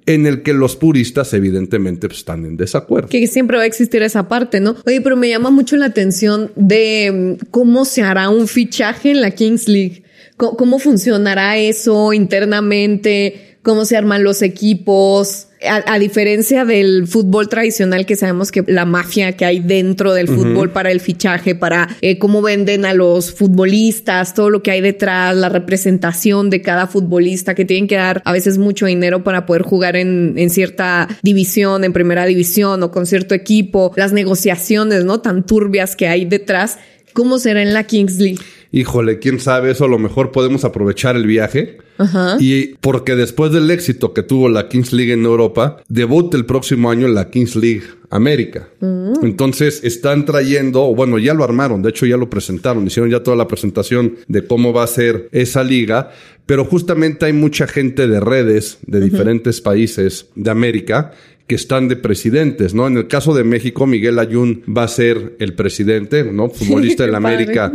en 0.05 0.25
el 0.25 0.43
que 0.43 0.53
los 0.53 0.75
puristas 0.75 1.33
evidentemente 1.33 2.07
pues, 2.07 2.19
están 2.19 2.45
en 2.45 2.57
desacuerdo. 2.57 3.09
Que 3.09 3.27
siempre 3.27 3.57
va 3.57 3.63
a 3.63 3.65
existir 3.65 4.01
esa 4.03 4.27
parte, 4.27 4.59
¿no? 4.59 4.75
Oye, 4.85 5.01
pero 5.01 5.15
me 5.15 5.29
llama 5.29 5.49
mucho 5.49 5.75
la 5.77 5.87
atención 5.87 6.51
de 6.55 7.37
mm, 7.41 7.45
cómo 7.51 7.85
se 7.85 8.01
hará 8.01 8.29
un 8.29 8.47
fichaje 8.47 9.11
en 9.11 9.21
la 9.21 9.31
Kings 9.31 9.67
League. 9.67 10.03
¿Cómo, 10.37 10.79
funcionará 10.79 11.57
eso 11.57 12.11
internamente? 12.11 13.57
¿Cómo 13.61 13.85
se 13.85 13.95
arman 13.95 14.23
los 14.23 14.41
equipos? 14.41 15.47
A, 15.67 15.99
diferencia 15.99 16.65
del 16.65 17.07
fútbol 17.07 17.49
tradicional, 17.49 18.05
que 18.05 18.15
sabemos 18.15 18.51
que 18.51 18.63
la 18.67 18.85
mafia 18.85 19.33
que 19.33 19.45
hay 19.45 19.59
dentro 19.59 20.13
del 20.13 20.27
fútbol 20.27 20.71
para 20.71 20.91
el 20.91 20.99
fichaje, 20.99 21.55
para 21.55 21.87
eh, 22.01 22.17
cómo 22.17 22.41
venden 22.41 22.85
a 22.85 22.93
los 22.93 23.31
futbolistas, 23.31 24.33
todo 24.33 24.49
lo 24.49 24.61
que 24.61 24.71
hay 24.71 24.81
detrás, 24.81 25.35
la 25.35 25.49
representación 25.49 26.49
de 26.49 26.61
cada 26.61 26.87
futbolista, 26.87 27.55
que 27.55 27.65
tienen 27.65 27.87
que 27.87 27.95
dar 27.95 28.21
a 28.25 28.31
veces 28.31 28.57
mucho 28.57 28.85
dinero 28.85 29.23
para 29.23 29.45
poder 29.45 29.63
jugar 29.63 29.95
en, 29.95 30.33
en 30.37 30.49
cierta 30.49 31.07
división, 31.21 31.83
en 31.83 31.93
primera 31.93 32.25
división 32.25 32.83
o 32.83 32.91
con 32.91 33.05
cierto 33.05 33.33
equipo, 33.35 33.93
las 33.95 34.13
negociaciones, 34.13 35.05
¿no? 35.05 35.21
Tan 35.21 35.45
turbias 35.45 35.95
que 35.95 36.07
hay 36.07 36.25
detrás. 36.25 36.77
¿Cómo 37.13 37.39
será 37.39 37.61
en 37.61 37.73
la 37.73 37.83
Kings 37.85 38.17
League? 38.17 38.39
Híjole, 38.75 39.19
quién 39.19 39.39
sabe, 39.39 39.71
eso 39.71 39.85
a 39.85 39.87
lo 39.87 39.97
mejor 39.97 40.33
podemos 40.33 40.65
aprovechar 40.65 41.15
el 41.15 41.25
viaje. 41.25 41.77
Ajá. 41.97 42.35
Y 42.41 42.75
porque 42.81 43.15
después 43.15 43.53
del 43.53 43.71
éxito 43.71 44.13
que 44.13 44.21
tuvo 44.21 44.49
la 44.49 44.67
Kings 44.67 44.91
League 44.91 45.13
en 45.13 45.23
Europa, 45.23 45.77
debuta 45.87 46.35
el 46.35 46.45
próximo 46.45 46.91
año 46.91 47.07
la 47.07 47.29
Kings 47.29 47.55
League 47.55 47.83
América. 48.09 48.67
Mm. 48.81 49.23
Entonces 49.23 49.81
están 49.85 50.25
trayendo, 50.25 50.93
bueno, 50.93 51.17
ya 51.17 51.33
lo 51.33 51.45
armaron, 51.45 51.81
de 51.81 51.89
hecho 51.89 52.05
ya 52.05 52.17
lo 52.17 52.29
presentaron, 52.29 52.85
hicieron 52.85 53.09
ya 53.09 53.23
toda 53.23 53.37
la 53.37 53.47
presentación 53.47 54.17
de 54.27 54.45
cómo 54.45 54.73
va 54.73 54.83
a 54.83 54.87
ser 54.87 55.29
esa 55.31 55.63
liga, 55.63 56.11
pero 56.45 56.65
justamente 56.65 57.25
hay 57.25 57.33
mucha 57.33 57.67
gente 57.67 58.09
de 58.09 58.19
redes 58.19 58.79
de 58.85 58.99
diferentes 58.99 59.61
países 59.61 60.27
de 60.35 60.51
América 60.51 61.13
que 61.47 61.55
están 61.55 61.87
de 61.87 61.95
presidentes, 61.95 62.73
¿no? 62.73 62.87
En 62.87 62.97
el 62.97 63.07
caso 63.07 63.33
de 63.33 63.43
México, 63.43 63.85
Miguel 63.85 64.17
Ayun 64.19 64.63
va 64.65 64.83
a 64.83 64.87
ser 64.87 65.35
el 65.39 65.53
presidente, 65.53 66.23
¿no? 66.23 66.49
Futbolista 66.51 67.05
la 67.11 67.17
América 67.17 67.71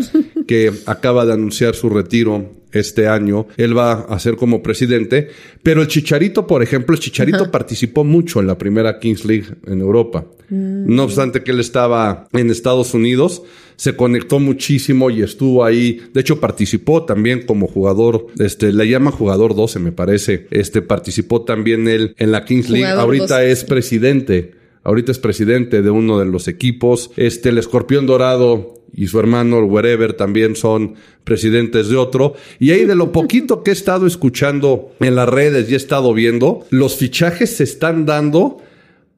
que 0.46 0.72
acaba 0.86 1.24
de 1.24 1.32
anunciar 1.32 1.74
su 1.74 1.88
retiro 1.88 2.59
este 2.72 3.08
año. 3.08 3.46
Él 3.56 3.76
va 3.76 3.92
a 3.92 4.18
ser 4.18 4.36
como 4.36 4.62
presidente. 4.62 5.28
Pero 5.62 5.82
el 5.82 5.88
Chicharito, 5.88 6.46
por 6.46 6.62
ejemplo, 6.62 6.94
el 6.94 7.00
Chicharito 7.00 7.50
participó 7.50 8.04
mucho 8.04 8.40
en 8.40 8.46
la 8.46 8.58
primera 8.58 8.98
Kings 8.98 9.24
League 9.24 9.46
en 9.66 9.80
Europa. 9.80 10.26
Mm. 10.48 10.94
No 10.94 11.04
obstante 11.04 11.42
que 11.42 11.52
él 11.52 11.60
estaba 11.60 12.28
en 12.32 12.50
Estados 12.50 12.94
Unidos, 12.94 13.42
se 13.76 13.96
conectó 13.96 14.40
muchísimo 14.40 15.10
y 15.10 15.22
estuvo 15.22 15.64
ahí. 15.64 16.00
De 16.12 16.20
hecho, 16.20 16.40
participó 16.40 17.04
también 17.04 17.46
como 17.46 17.66
jugador, 17.66 18.26
este, 18.38 18.72
le 18.72 18.88
llama 18.88 19.10
jugador 19.10 19.54
12, 19.54 19.78
me 19.78 19.92
parece. 19.92 20.46
Este, 20.50 20.82
participó 20.82 21.42
también 21.42 21.88
él 21.88 22.14
en 22.18 22.32
la 22.32 22.44
Kings 22.44 22.68
League. 22.68 22.86
Ahorita 22.86 23.42
es 23.44 23.64
presidente. 23.64 24.52
Ahorita 24.82 25.12
es 25.12 25.18
presidente 25.18 25.82
de 25.82 25.90
uno 25.90 26.18
de 26.18 26.26
los 26.26 26.48
equipos. 26.48 27.10
Este, 27.16 27.50
el 27.50 27.58
escorpión 27.58 28.06
dorado 28.06 28.79
y 28.92 29.06
su 29.06 29.18
hermano 29.18 29.58
el 29.58 29.64
Wherever 29.64 30.14
también 30.14 30.56
son 30.56 30.94
presidentes 31.24 31.88
de 31.88 31.96
otro. 31.96 32.34
Y 32.58 32.70
ahí 32.72 32.84
de 32.84 32.94
lo 32.94 33.12
poquito 33.12 33.62
que 33.62 33.70
he 33.70 33.74
estado 33.74 34.06
escuchando 34.06 34.92
en 35.00 35.14
las 35.14 35.28
redes 35.28 35.70
y 35.70 35.74
he 35.74 35.76
estado 35.76 36.12
viendo, 36.14 36.66
los 36.70 36.96
fichajes 36.96 37.56
se 37.56 37.64
están 37.64 38.06
dando, 38.06 38.58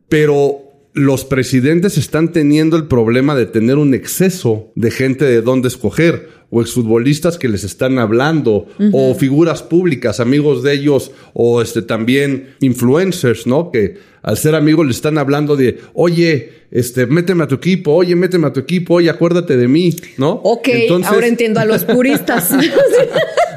pero 0.08 0.62
los 0.94 1.24
presidentes 1.24 1.96
están 1.96 2.32
teniendo 2.32 2.76
el 2.76 2.87
problema 2.87 3.35
de 3.35 3.46
tener 3.46 3.78
un 3.78 3.94
exceso 3.94 4.70
de 4.74 4.90
gente 4.90 5.24
de 5.24 5.40
dónde 5.40 5.68
escoger, 5.68 6.42
o 6.50 6.61
exfutbolistas 6.61 7.38
que 7.38 7.48
les 7.48 7.64
están 7.64 7.98
hablando, 7.98 8.66
o 8.92 9.14
figuras 9.14 9.62
públicas, 9.62 10.20
amigos 10.20 10.62
de 10.62 10.74
ellos, 10.74 11.11
o 11.32 11.62
este 11.62 11.80
también 11.80 12.56
influencers, 12.61 13.46
¿no? 13.46 13.70
Que 13.70 13.96
al 14.22 14.37
ser 14.37 14.54
amigos 14.54 14.87
le 14.87 14.92
están 14.92 15.18
hablando 15.18 15.56
de, 15.56 15.78
oye, 15.94 16.62
este, 16.70 17.06
méteme 17.06 17.44
a 17.44 17.48
tu 17.48 17.56
equipo, 17.56 17.92
oye, 17.92 18.16
méteme 18.16 18.46
a 18.46 18.52
tu 18.52 18.61
equipo, 18.61 18.94
oye, 18.94 19.11
acuérdate 19.11 19.56
de 19.56 19.68
mí, 19.68 19.94
¿no? 20.16 20.30
Ok, 20.44 20.68
ahora 21.04 21.26
entiendo 21.26 21.61
a 21.61 21.64
los 21.64 21.85
puristas. 21.85 22.50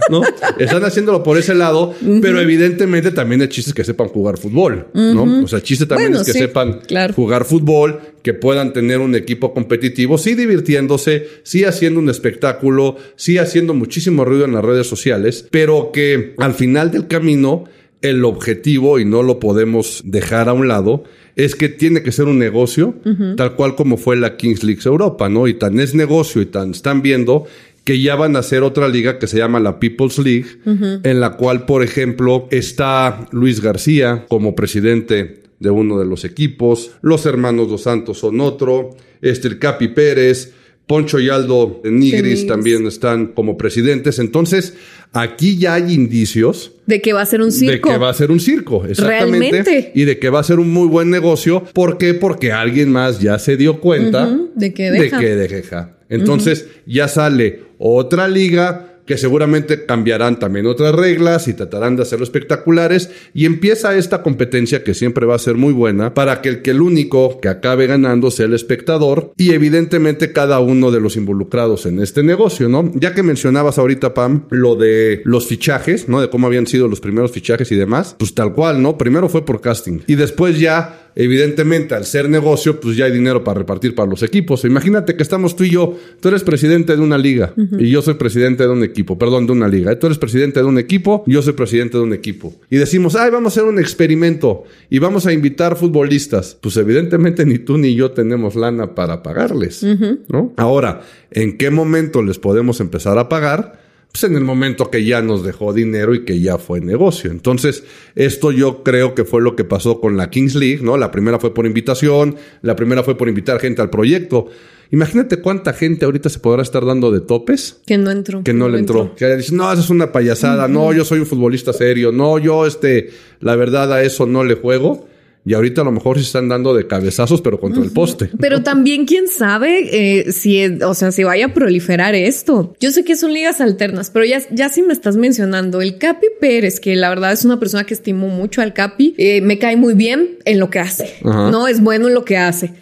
¿No? 0.08 0.21
Están 0.60 0.84
haciéndolo 0.84 1.23
por 1.23 1.36
ese 1.39 1.56
lado, 1.56 1.95
pero 2.21 2.39
evidentemente 2.39 3.10
también 3.10 3.41
hay 3.41 3.47
chistes 3.47 3.73
que 3.73 3.84
sepan 3.84 4.08
jugar 4.10 4.38
fútbol, 4.38 4.88
¿no? 4.93 5.43
O 5.43 5.47
sea, 5.47 5.62
chiste 5.63 5.88
también 5.88 6.13
es 6.13 6.23
que 6.23 6.34
sepan 6.34 6.82
jugar 7.15 7.43
fútbol, 7.43 8.01
que 8.21 8.36
puedan 8.36 8.71
tener 8.71 8.99
un 8.99 9.15
equipo 9.15 9.51
competitivo, 9.51 10.19
sí 10.19 10.36
divirtiéndose, 10.36 11.28
sí 11.41 11.63
haciendo 11.63 11.99
un 11.99 12.10
espectáculo, 12.10 12.97
sí 13.15 13.39
haciendo 13.39 13.73
muchísimo 13.73 14.25
ruido 14.25 14.45
en 14.45 14.54
las 14.54 14.63
redes 14.63 14.86
sociales, 14.86 15.47
pero 15.49 15.91
que 15.91 16.36
al 16.38 16.54
final 16.54 16.91
del 16.91 17.08
camino 17.08 17.63
el 18.01 18.23
objetivo, 18.25 18.99
y 18.99 19.05
no 19.05 19.23
lo 19.23 19.39
podemos 19.39 20.01
dejar 20.05 20.49
a 20.49 20.53
un 20.53 20.67
lado, 20.67 21.03
es 21.36 21.55
que 21.55 21.69
tiene 21.69 22.03
que 22.03 22.12
ser 22.12 22.25
un 22.25 22.39
negocio, 22.39 22.95
tal 23.36 23.55
cual 23.55 23.75
como 23.75 23.97
fue 23.97 24.15
la 24.15 24.38
Kings 24.38 24.63
League 24.63 24.81
Europa, 24.86 25.27
¿no? 25.27 25.47
Y 25.47 25.55
tan 25.55 25.79
es 25.79 25.95
negocio 25.95 26.41
y 26.41 26.45
tan 26.45 26.71
están 26.71 27.01
viendo 27.01 27.45
que 27.84 28.01
ya 28.01 28.15
van 28.15 28.36
a 28.36 28.39
hacer 28.39 28.63
otra 28.63 28.88
liga 28.88 29.19
que 29.19 29.27
se 29.27 29.38
llama 29.38 29.60
la 29.60 29.79
People's 29.79 30.17
League, 30.17 30.47
en 30.65 31.19
la 31.19 31.38
cual, 31.38 31.65
por 31.65 31.84
ejemplo, 31.84 32.47
está 32.51 33.27
Luis 33.31 33.62
García 33.62 34.25
como 34.27 34.55
presidente 34.55 35.43
de 35.60 35.69
uno 35.69 35.99
de 35.99 36.05
los 36.05 36.25
equipos, 36.25 36.91
los 37.01 37.25
hermanos 37.25 37.69
Dos 37.69 37.84
Santos 37.84 38.19
son 38.19 38.41
otro, 38.41 38.95
este, 39.21 39.47
el 39.47 39.60
Capi 39.60 39.89
Pérez, 39.89 40.53
Poncho 40.88 41.19
y 41.19 41.29
Aldo 41.29 41.81
Nigris 41.84 42.45
también 42.45 42.86
están 42.86 43.27
como 43.27 43.58
presidentes. 43.58 44.19
Entonces, 44.19 44.75
aquí 45.15 45.58
ya 45.58 45.75
hay 45.75 45.93
indicios. 45.93 46.73
De 46.86 47.01
que 47.01 47.13
va 47.13 47.21
a 47.21 47.25
ser 47.25 47.41
un 47.41 47.51
circo. 47.51 47.89
De 47.89 47.93
que 47.93 47.97
va 47.97 48.10
a 48.10 48.13
ser 48.13 48.32
un 48.32 48.39
circo, 48.39 48.86
exactamente. 48.86 49.49
Realmente. 49.49 49.91
Y 49.95 50.06
de 50.06 50.19
que 50.19 50.30
va 50.30 50.39
a 50.39 50.43
ser 50.43 50.60
un 50.60 50.71
muy 50.71 50.88
buen 50.88 51.10
negocio. 51.10 51.63
¿Por 51.73 51.97
qué? 51.97 52.13
Porque 52.13 52.51
alguien 52.51 52.91
más 52.91 53.19
ya 53.19 53.39
se 53.39 53.58
dio 53.58 53.80
cuenta 53.80 54.38
de 54.56 54.73
que 54.73 54.91
deja. 54.91 55.19
De 55.19 55.25
que 55.25 55.36
deja. 55.36 55.97
Entonces, 56.10 56.67
ya 56.86 57.08
sale 57.08 57.63
otra 57.78 58.28
liga 58.28 58.94
que 59.06 59.18
seguramente 59.18 59.86
cambiarán 59.86 60.39
también 60.39 60.65
otras 60.65 60.94
reglas 60.94 61.48
y 61.48 61.54
tratarán 61.54 61.96
de 61.96 62.04
hacerlo 62.04 62.24
espectaculares 62.24 63.10
y 63.34 63.46
empieza 63.46 63.96
esta 63.96 64.22
competencia 64.22 64.84
que 64.84 64.94
siempre 64.94 65.26
va 65.26 65.36
a 65.36 65.39
ser 65.39 65.56
muy 65.56 65.74
buena 65.74 66.13
para 66.13 66.41
que 66.41 66.50
el 66.50 66.62
que 66.62 66.72
el 66.72 66.82
único 66.82 67.39
que 67.39 67.50
acabe 67.50 67.88
ganando 67.88 68.32
sea 68.32 68.46
el 68.46 68.54
espectador 68.54 69.34
y 69.38 69.52
evidentemente 69.52 70.32
cada 70.32 70.60
uno 70.60 70.91
de 70.91 71.00
los 71.00 71.15
involucrados 71.15 71.86
en 71.86 72.00
este 72.00 72.24
negocio, 72.24 72.70
¿no? 72.70 72.91
Ya 72.96 73.13
que 73.13 73.24
mencionabas 73.24 73.78
ahorita, 73.78 74.13
Pam, 74.13 74.46
lo 74.50 74.76
de 74.76 75.22
los 75.26 75.48
fichajes, 75.48 76.10
¿no? 76.10 76.22
De 76.22 76.30
cómo 76.30 76.48
habían 76.48 76.68
sido 76.68 76.88
los 76.88 77.00
primeros 77.00 77.32
fichajes 77.32 77.72
y 77.72 77.76
demás, 77.76 78.15
pues 78.18 78.34
tal 78.34 78.54
cual, 78.54 78.82
¿no? 78.82 78.98
Primero 78.98 79.30
fue 79.30 79.46
por 79.46 79.62
casting 79.62 80.00
y 80.08 80.15
después 80.15 80.60
ya 80.60 81.05
evidentemente 81.15 81.95
al 81.95 82.06
ser 82.06 82.30
negocio, 82.30 82.80
pues 82.80 82.97
ya 82.97 83.06
hay 83.06 83.12
dinero 83.12 83.43
para 83.43 83.60
repartir 83.60 83.95
para 83.95 84.10
los 84.10 84.21
equipos. 84.23 84.65
Imagínate 84.65 85.15
que 85.15 85.23
estamos 85.23 85.56
tú 85.56 85.63
y 85.63 85.71
yo, 85.71 85.97
tú 86.19 86.28
eres 86.28 86.43
presidente 86.43 86.95
de 86.95 87.01
una 87.01 87.17
liga 87.17 87.54
y 87.80 87.89
yo 87.89 88.01
soy 88.01 88.15
presidente 88.15 88.63
de 88.63 88.69
un 88.69 88.84
equipo, 88.84 89.17
perdón, 89.17 89.47
de 89.47 89.54
una 89.54 89.67
liga. 89.67 89.97
Tú 89.97 90.08
eres 90.08 90.17
presidente 90.17 90.60
de 90.60 90.65
un 90.65 90.78
equipo, 90.78 91.23
yo 91.25 91.41
soy 91.41 91.54
presidente 91.54 91.97
de 91.97 92.04
un 92.04 92.13
equipo. 92.13 92.54
Y 92.69 92.78
decimos, 92.78 93.15
ay, 93.15 93.32
vamos 93.32 93.54
a 93.58 93.60
hacer 93.60 93.69
un 93.69 93.80
experimento 93.80 94.63
y 94.89 94.99
vamos 94.99 95.25
a 95.25 95.34
invitar 95.34 95.75
futbolistas. 95.75 96.58
Pues 96.60 96.78
evidentemente 96.78 97.45
ni 97.45 97.60
tú 97.60 97.78
ni 97.78 97.95
yo 97.95 98.12
tenemos 98.12 98.56
lana 98.56 98.93
para 98.93 99.23
pagarles, 99.23 99.84
¿no? 100.28 100.54
Ahora, 100.58 101.01
¿en 101.32 101.58
qué 101.58 101.69
momento 101.69 102.21
les 102.21 102.39
podemos 102.39 102.80
empezar 102.80 103.17
a 103.17 103.30
pagar? 103.30 103.85
Pues 104.15 104.32
en 104.32 104.38
el 104.38 104.45
momento 104.45 104.89
que 104.89 105.04
ya 105.04 105.21
nos 105.21 105.43
dejó 105.43 105.73
dinero 105.73 106.15
y 106.15 106.23
que 106.23 106.39
ya 106.39 106.58
fue 106.58 106.80
negocio. 106.80 107.32
Entonces, 107.32 107.84
esto 108.15 108.54
yo 108.54 108.82
creo 108.82 109.13
que 109.13 109.25
fue 109.25 109.41
lo 109.41 109.58
que 109.58 109.65
pasó 109.65 109.99
con 109.99 110.15
la 110.15 110.30
Kings 110.30 110.56
League, 110.56 110.80
¿no? 110.82 110.95
La 110.95 111.12
primera 111.12 111.38
fue 111.38 111.54
por 111.54 111.65
invitación, 111.65 112.38
la 112.62 112.78
primera 112.78 113.04
fue 113.04 113.17
por 113.17 113.28
invitar 113.28 113.60
gente 113.60 113.82
al 113.82 113.89
proyecto. 113.89 114.47
Imagínate 114.91 115.41
cuánta 115.41 115.73
gente 115.73 116.06
ahorita 116.06 116.30
se 116.30 116.39
podrá 116.39 116.62
estar 116.62 116.86
dando 116.86 117.12
de 117.12 117.19
topes 117.19 117.82
Que 117.86 117.97
no 117.97 118.10
entró. 118.10 118.41
que 118.41 118.54
no 118.54 118.69
le 118.69 118.80
entró. 118.80 119.13
Que 119.15 119.36
dice, 119.36 119.54
no, 119.54 119.69
eso 119.69 119.82
es 119.82 119.89
una 119.89 120.13
payasada. 120.13 120.69
No, 120.69 120.93
yo 120.93 121.04
soy 121.04 121.19
un 121.19 121.25
futbolista 121.25 121.73
serio. 121.73 122.13
No, 122.13 122.39
yo, 122.39 122.65
este, 122.65 123.10
la 123.41 123.58
verdad 123.58 123.91
a 123.91 124.01
eso 124.01 124.25
no 124.25 124.45
le 124.45 124.56
juego. 124.56 125.10
Y 125.45 125.53
ahorita 125.53 125.81
a 125.81 125.84
lo 125.84 125.91
mejor 125.91 126.17
se 126.17 126.23
están 126.23 126.49
dando 126.49 126.73
de 126.73 126.88
cabezazos, 126.88 127.39
pero 127.41 127.60
contra 127.60 127.84
el 127.84 127.91
poste. 127.91 128.31
Pero 128.39 128.63
también 128.63 129.05
quién 129.05 129.27
sabe 129.27 129.89
eh, 129.91 130.31
si, 130.31 130.65
o 130.65 130.95
sea, 130.95 131.12
si 131.12 131.23
vaya 131.23 131.45
a 131.45 131.53
proliferar 131.53 132.15
esto. 132.15 132.75
Yo 132.79 132.89
sé 132.89 133.03
que 133.03 133.15
son 133.15 133.31
ligas 133.31 133.62
alternas, 133.62 134.10
pero 134.10 134.25
ya, 134.25 134.41
ya 134.49 134.69
sí 134.69 134.81
me 134.81 134.91
estás 134.91 135.17
mencionando 135.17 135.81
el 135.81 135.99
Capi 135.99 136.25
Pérez, 136.41 136.79
que 136.79 136.95
la 136.95 137.10
verdad 137.10 137.31
es 137.31 137.45
una 137.45 137.60
persona 137.60 137.84
que 137.84 137.93
estimo 137.93 138.27
mucho 138.27 138.63
al 138.63 138.73
Capi, 138.73 139.13
eh, 139.19 139.41
me 139.41 139.60
cae 139.60 139.77
muy 139.77 139.93
bien 139.93 140.39
en 140.45 140.60
lo 140.60 140.71
que 140.71 140.79
hace. 140.79 141.13
Ajá. 141.23 141.51
No 141.51 141.67
es 141.67 141.79
bueno 141.79 142.08
en 142.08 142.15
lo 142.15 142.25
que 142.25 142.38
hace. 142.38 142.73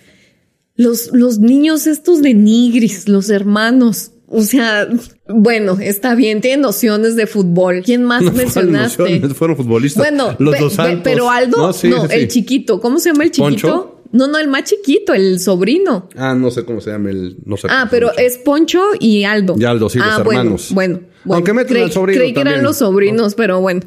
Los, 0.76 1.12
los 1.12 1.40
niños 1.40 1.86
estos 1.86 2.22
de 2.22 2.34
Nigris, 2.34 3.10
los 3.10 3.30
hermanos. 3.30 4.13
O 4.36 4.42
sea, 4.42 4.88
bueno, 5.28 5.78
está 5.80 6.16
bien, 6.16 6.42
tienen 6.42 6.62
nociones 6.62 7.16
de 7.16 7.28
fútbol. 7.28 7.84
¿Quién 7.86 8.04
más 8.04 8.22
No 8.24 8.32
mencionaste? 8.34 9.20
fueron 9.30 9.56
futbolistas. 9.56 10.04
Bueno, 10.04 10.36
los 10.40 10.56
pe- 10.56 10.62
dos 10.62 10.76
pe- 10.76 11.00
pero 11.04 11.30
Aldo, 11.30 11.58
no, 11.58 11.74
sí, 11.74 11.92
sí, 11.92 11.98
sí. 12.10 12.16
el 12.16 12.28
chiquito. 12.28 12.82
¿Cómo 12.82 13.00
se 13.00 13.10
llama 13.12 13.24
el 13.26 13.32
chiquito? 13.32 13.68
¿Poncho? 13.68 13.90
No, 14.12 14.28
no, 14.28 14.38
el 14.38 14.48
más 14.48 14.64
chiquito, 14.66 15.14
el 15.14 15.40
sobrino. 15.40 16.08
Ah, 16.16 16.36
no 16.36 16.52
sé 16.52 16.66
cómo 16.66 16.82
se 16.82 16.92
llama 16.92 17.10
el. 17.10 17.38
No 17.46 17.58
sé 17.58 17.68
Ah, 17.70 17.88
pero 17.90 18.12
es 18.18 18.38
Poncho 18.38 18.82
y 19.00 19.24
Aldo. 19.24 19.56
Y 19.58 19.64
Aldo, 19.66 19.90
sí, 19.90 19.98
los 20.00 20.08
ah, 20.08 20.22
bueno, 20.24 20.40
hermanos. 20.42 20.68
Bueno, 20.72 21.00
bueno. 21.26 21.38
Aunque 21.38 21.54
meten 21.54 21.76
Creí- 21.78 21.84
al 21.84 21.92
sobrino 21.92 22.20
Creí 22.20 22.34
que 22.34 22.40
eran 22.42 22.54
también. 22.54 22.64
los 22.66 22.78
sobrinos, 22.78 23.36
pero 23.36 23.62
bueno. 23.62 23.82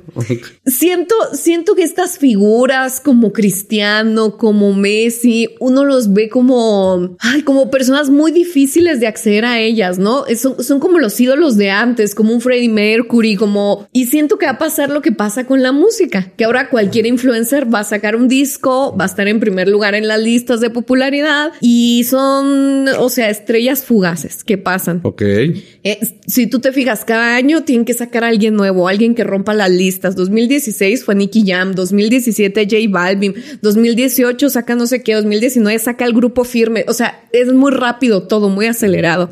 Siento, 0.65 1.15
siento 1.33 1.75
que 1.75 1.83
estas 1.83 2.19
figuras 2.19 3.01
como 3.01 3.33
Cristiano, 3.33 4.37
como 4.37 4.73
Messi, 4.75 5.49
uno 5.61 5.85
los 5.85 6.13
ve 6.13 6.29
como, 6.29 7.17
ay, 7.21 7.43
como 7.43 7.71
personas 7.71 8.11
muy 8.11 8.33
difíciles 8.33 9.01
de 9.01 9.07
acceder 9.07 9.45
a 9.45 9.61
ellas, 9.61 9.99
¿no? 9.99 10.25
Son, 10.37 10.63
son 10.63 10.81
como 10.81 10.99
los 10.99 11.19
ídolos 11.21 11.57
de 11.57 11.71
antes, 11.71 12.15
como 12.15 12.33
un 12.33 12.41
Freddie 12.41 12.69
Mercury, 12.69 13.37
como, 13.37 13.87
y 13.93 14.07
siento 14.07 14.39
que 14.39 14.47
va 14.47 14.53
a 14.53 14.59
pasar 14.59 14.91
lo 14.91 15.03
que 15.03 15.13
pasa 15.13 15.47
con 15.47 15.63
la 15.63 15.73
música, 15.73 16.33
que 16.37 16.45
ahora 16.45 16.69
cualquier 16.71 17.07
influencer 17.07 17.73
va 17.73 17.81
a 17.81 17.85
sacar 17.85 18.17
un 18.17 18.29
disco, 18.29 18.97
va 18.99 19.05
a 19.05 19.07
estar 19.07 19.29
en 19.29 19.41
primer 19.41 19.69
lugar 19.69 19.95
en 19.95 20.09
las 20.09 20.21
listas 20.21 20.61
de 20.61 20.71
popularidad 20.71 21.53
y 21.61 22.05
son, 22.05 22.89
o 22.99 23.09
sea, 23.09 23.31
estrellas 23.31 23.85
fugaces 23.85 24.43
que 24.45 24.59
pasan. 24.59 25.01
Ok. 25.05 25.23
Eh, 25.23 25.99
si 26.27 26.47
tú 26.47 26.59
te 26.61 26.73
fijas, 26.73 27.05
cada 27.05 27.26
año 27.35 27.65
tienen 27.65 27.85
que 27.85 27.95
sacar 27.95 28.25
a 28.25 28.29
alguien 28.29 28.55
nuevo, 28.55 28.89
alguien 28.89 29.15
que 29.15 29.25
rompa 29.25 29.55
las 29.55 29.71
listas. 29.71 30.15
2016 30.17 31.05
fue 31.05 31.15
Nicky 31.15 31.45
Jam, 31.47 31.75
2017 31.75 32.65
J 32.65 32.77
Balvin, 32.89 33.35
2018 33.63 34.51
saca 34.51 34.75
no 34.75 34.87
sé 34.87 35.03
qué, 35.03 35.15
2019 35.15 35.79
saca 35.79 36.05
el 36.05 36.13
grupo 36.13 36.45
firme. 36.45 36.85
O 36.89 36.93
sea, 36.93 37.25
es 37.33 37.53
muy 37.53 37.73
rápido 37.73 38.23
todo, 38.23 38.49
muy 38.49 38.67
acelerado. 38.67 39.31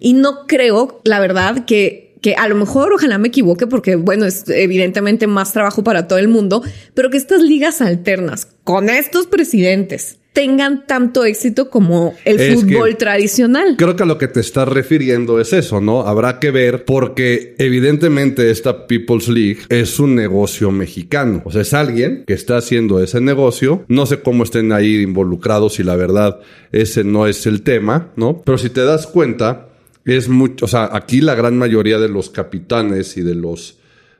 Y 0.00 0.14
no 0.14 0.46
creo, 0.46 1.00
la 1.04 1.20
verdad, 1.20 1.64
que 1.64 2.06
que 2.22 2.34
a 2.34 2.48
lo 2.48 2.56
mejor 2.56 2.92
ojalá 2.92 3.18
me 3.18 3.28
equivoque 3.28 3.68
porque 3.68 3.94
bueno, 3.94 4.24
es 4.24 4.48
evidentemente 4.48 5.28
más 5.28 5.52
trabajo 5.52 5.84
para 5.84 6.08
todo 6.08 6.18
el 6.18 6.26
mundo, 6.26 6.60
pero 6.92 7.08
que 7.08 7.18
estas 7.18 7.40
ligas 7.40 7.80
alternas 7.80 8.48
con 8.66 8.90
estos 8.90 9.28
presidentes 9.28 10.18
tengan 10.32 10.88
tanto 10.88 11.24
éxito 11.24 11.70
como 11.70 12.14
el 12.24 12.40
Es 12.40 12.56
fútbol 12.56 12.96
tradicional. 12.96 13.76
Creo 13.78 13.94
que 13.94 14.02
a 14.02 14.06
lo 14.06 14.18
que 14.18 14.26
te 14.26 14.40
estás 14.40 14.66
refiriendo 14.66 15.40
es 15.40 15.52
eso, 15.52 15.80
¿no? 15.80 16.02
Habrá 16.02 16.40
que 16.40 16.50
ver 16.50 16.84
porque 16.84 17.54
evidentemente 17.58 18.50
esta 18.50 18.88
People's 18.88 19.28
League 19.28 19.60
es 19.68 20.00
un 20.00 20.16
negocio 20.16 20.72
mexicano. 20.72 21.42
O 21.44 21.52
sea, 21.52 21.62
es 21.62 21.72
alguien 21.72 22.24
que 22.26 22.34
está 22.34 22.56
haciendo 22.56 23.00
ese 23.00 23.20
negocio. 23.20 23.84
No 23.86 24.04
sé 24.04 24.20
cómo 24.20 24.42
estén 24.42 24.72
ahí 24.72 24.96
involucrados 24.96 25.78
y 25.78 25.84
la 25.84 25.94
verdad 25.94 26.40
ese 26.72 27.04
no 27.04 27.28
es 27.28 27.46
el 27.46 27.62
tema, 27.62 28.10
¿no? 28.16 28.42
Pero 28.44 28.58
si 28.58 28.68
te 28.68 28.84
das 28.84 29.06
cuenta, 29.06 29.68
es 30.04 30.28
mucho, 30.28 30.64
o 30.64 30.68
sea, 30.68 30.90
aquí 30.92 31.20
la 31.20 31.36
gran 31.36 31.56
mayoría 31.56 31.98
de 31.98 32.08
los 32.08 32.30
capitanes 32.30 33.16
y 33.16 33.22
de 33.22 33.36
los, 33.36 33.78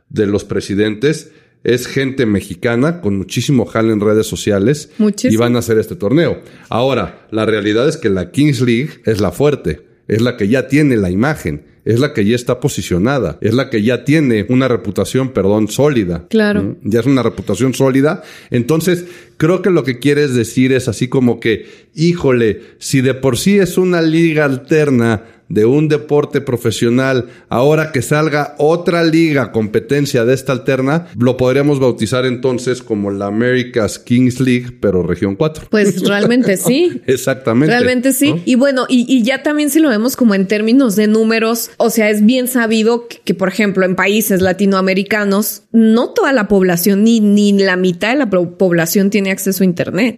de 0.08 0.26
los 0.28 0.44
presidentes 0.44 1.32
es 1.66 1.88
gente 1.88 2.26
mexicana 2.26 3.00
con 3.00 3.18
muchísimo 3.18 3.66
jale 3.66 3.92
en 3.92 4.00
redes 4.00 4.28
sociales 4.28 4.90
Muchísimo. 4.98 5.34
y 5.34 5.36
van 5.36 5.56
a 5.56 5.58
hacer 5.58 5.78
este 5.78 5.96
torneo. 5.96 6.40
Ahora, 6.68 7.26
la 7.32 7.44
realidad 7.44 7.88
es 7.88 7.96
que 7.96 8.08
la 8.08 8.30
Kings 8.30 8.60
League 8.60 8.90
es 9.04 9.20
la 9.20 9.32
fuerte, 9.32 9.82
es 10.06 10.22
la 10.22 10.36
que 10.36 10.46
ya 10.46 10.68
tiene 10.68 10.96
la 10.96 11.10
imagen, 11.10 11.64
es 11.84 11.98
la 11.98 12.12
que 12.12 12.24
ya 12.24 12.36
está 12.36 12.60
posicionada, 12.60 13.38
es 13.40 13.52
la 13.52 13.68
que 13.68 13.82
ya 13.82 14.04
tiene 14.04 14.46
una 14.48 14.68
reputación, 14.68 15.32
perdón, 15.32 15.66
sólida. 15.66 16.26
Claro. 16.30 16.76
Ya 16.84 17.00
es 17.00 17.06
una 17.06 17.24
reputación 17.24 17.74
sólida. 17.74 18.22
Entonces, 18.50 19.04
creo 19.36 19.60
que 19.60 19.70
lo 19.70 19.82
que 19.82 19.98
quieres 19.98 20.34
decir 20.34 20.72
es 20.72 20.86
así 20.86 21.08
como 21.08 21.40
que, 21.40 21.66
híjole, 21.94 22.60
si 22.78 23.00
de 23.00 23.14
por 23.14 23.38
sí 23.38 23.58
es 23.58 23.76
una 23.76 24.02
liga 24.02 24.44
alterna 24.44 25.24
de 25.48 25.64
un 25.64 25.88
deporte 25.88 26.40
profesional, 26.40 27.26
ahora 27.48 27.92
que 27.92 28.02
salga 28.02 28.54
otra 28.58 29.04
liga 29.04 29.52
competencia 29.52 30.24
de 30.24 30.34
esta 30.34 30.52
alterna, 30.52 31.06
lo 31.18 31.36
podríamos 31.36 31.80
bautizar 31.80 32.26
entonces 32.26 32.82
como 32.82 33.10
la 33.10 33.26
America's 33.26 33.98
Kings 33.98 34.40
League, 34.40 34.76
pero 34.80 35.02
región 35.02 35.36
4. 35.36 35.66
Pues 35.70 36.02
realmente 36.08 36.56
sí. 36.56 37.00
Exactamente. 37.06 37.72
Realmente 37.74 38.12
sí. 38.12 38.32
¿no? 38.32 38.40
Y 38.44 38.54
bueno, 38.56 38.86
y, 38.88 39.06
y 39.08 39.22
ya 39.22 39.42
también 39.42 39.70
si 39.70 39.80
lo 39.80 39.88
vemos 39.88 40.16
como 40.16 40.34
en 40.34 40.46
términos 40.46 40.96
de 40.96 41.06
números, 41.06 41.70
o 41.76 41.90
sea, 41.90 42.10
es 42.10 42.24
bien 42.24 42.48
sabido 42.48 43.08
que, 43.08 43.18
que, 43.24 43.34
por 43.34 43.48
ejemplo, 43.48 43.84
en 43.84 43.94
países 43.96 44.40
latinoamericanos, 44.42 45.62
no 45.72 46.10
toda 46.10 46.32
la 46.32 46.48
población, 46.48 47.04
ni, 47.04 47.20
ni 47.20 47.52
la 47.52 47.76
mitad 47.76 48.10
de 48.10 48.16
la 48.16 48.30
población 48.30 49.10
tiene 49.10 49.30
acceso 49.30 49.62
a 49.62 49.66
Internet. 49.66 50.16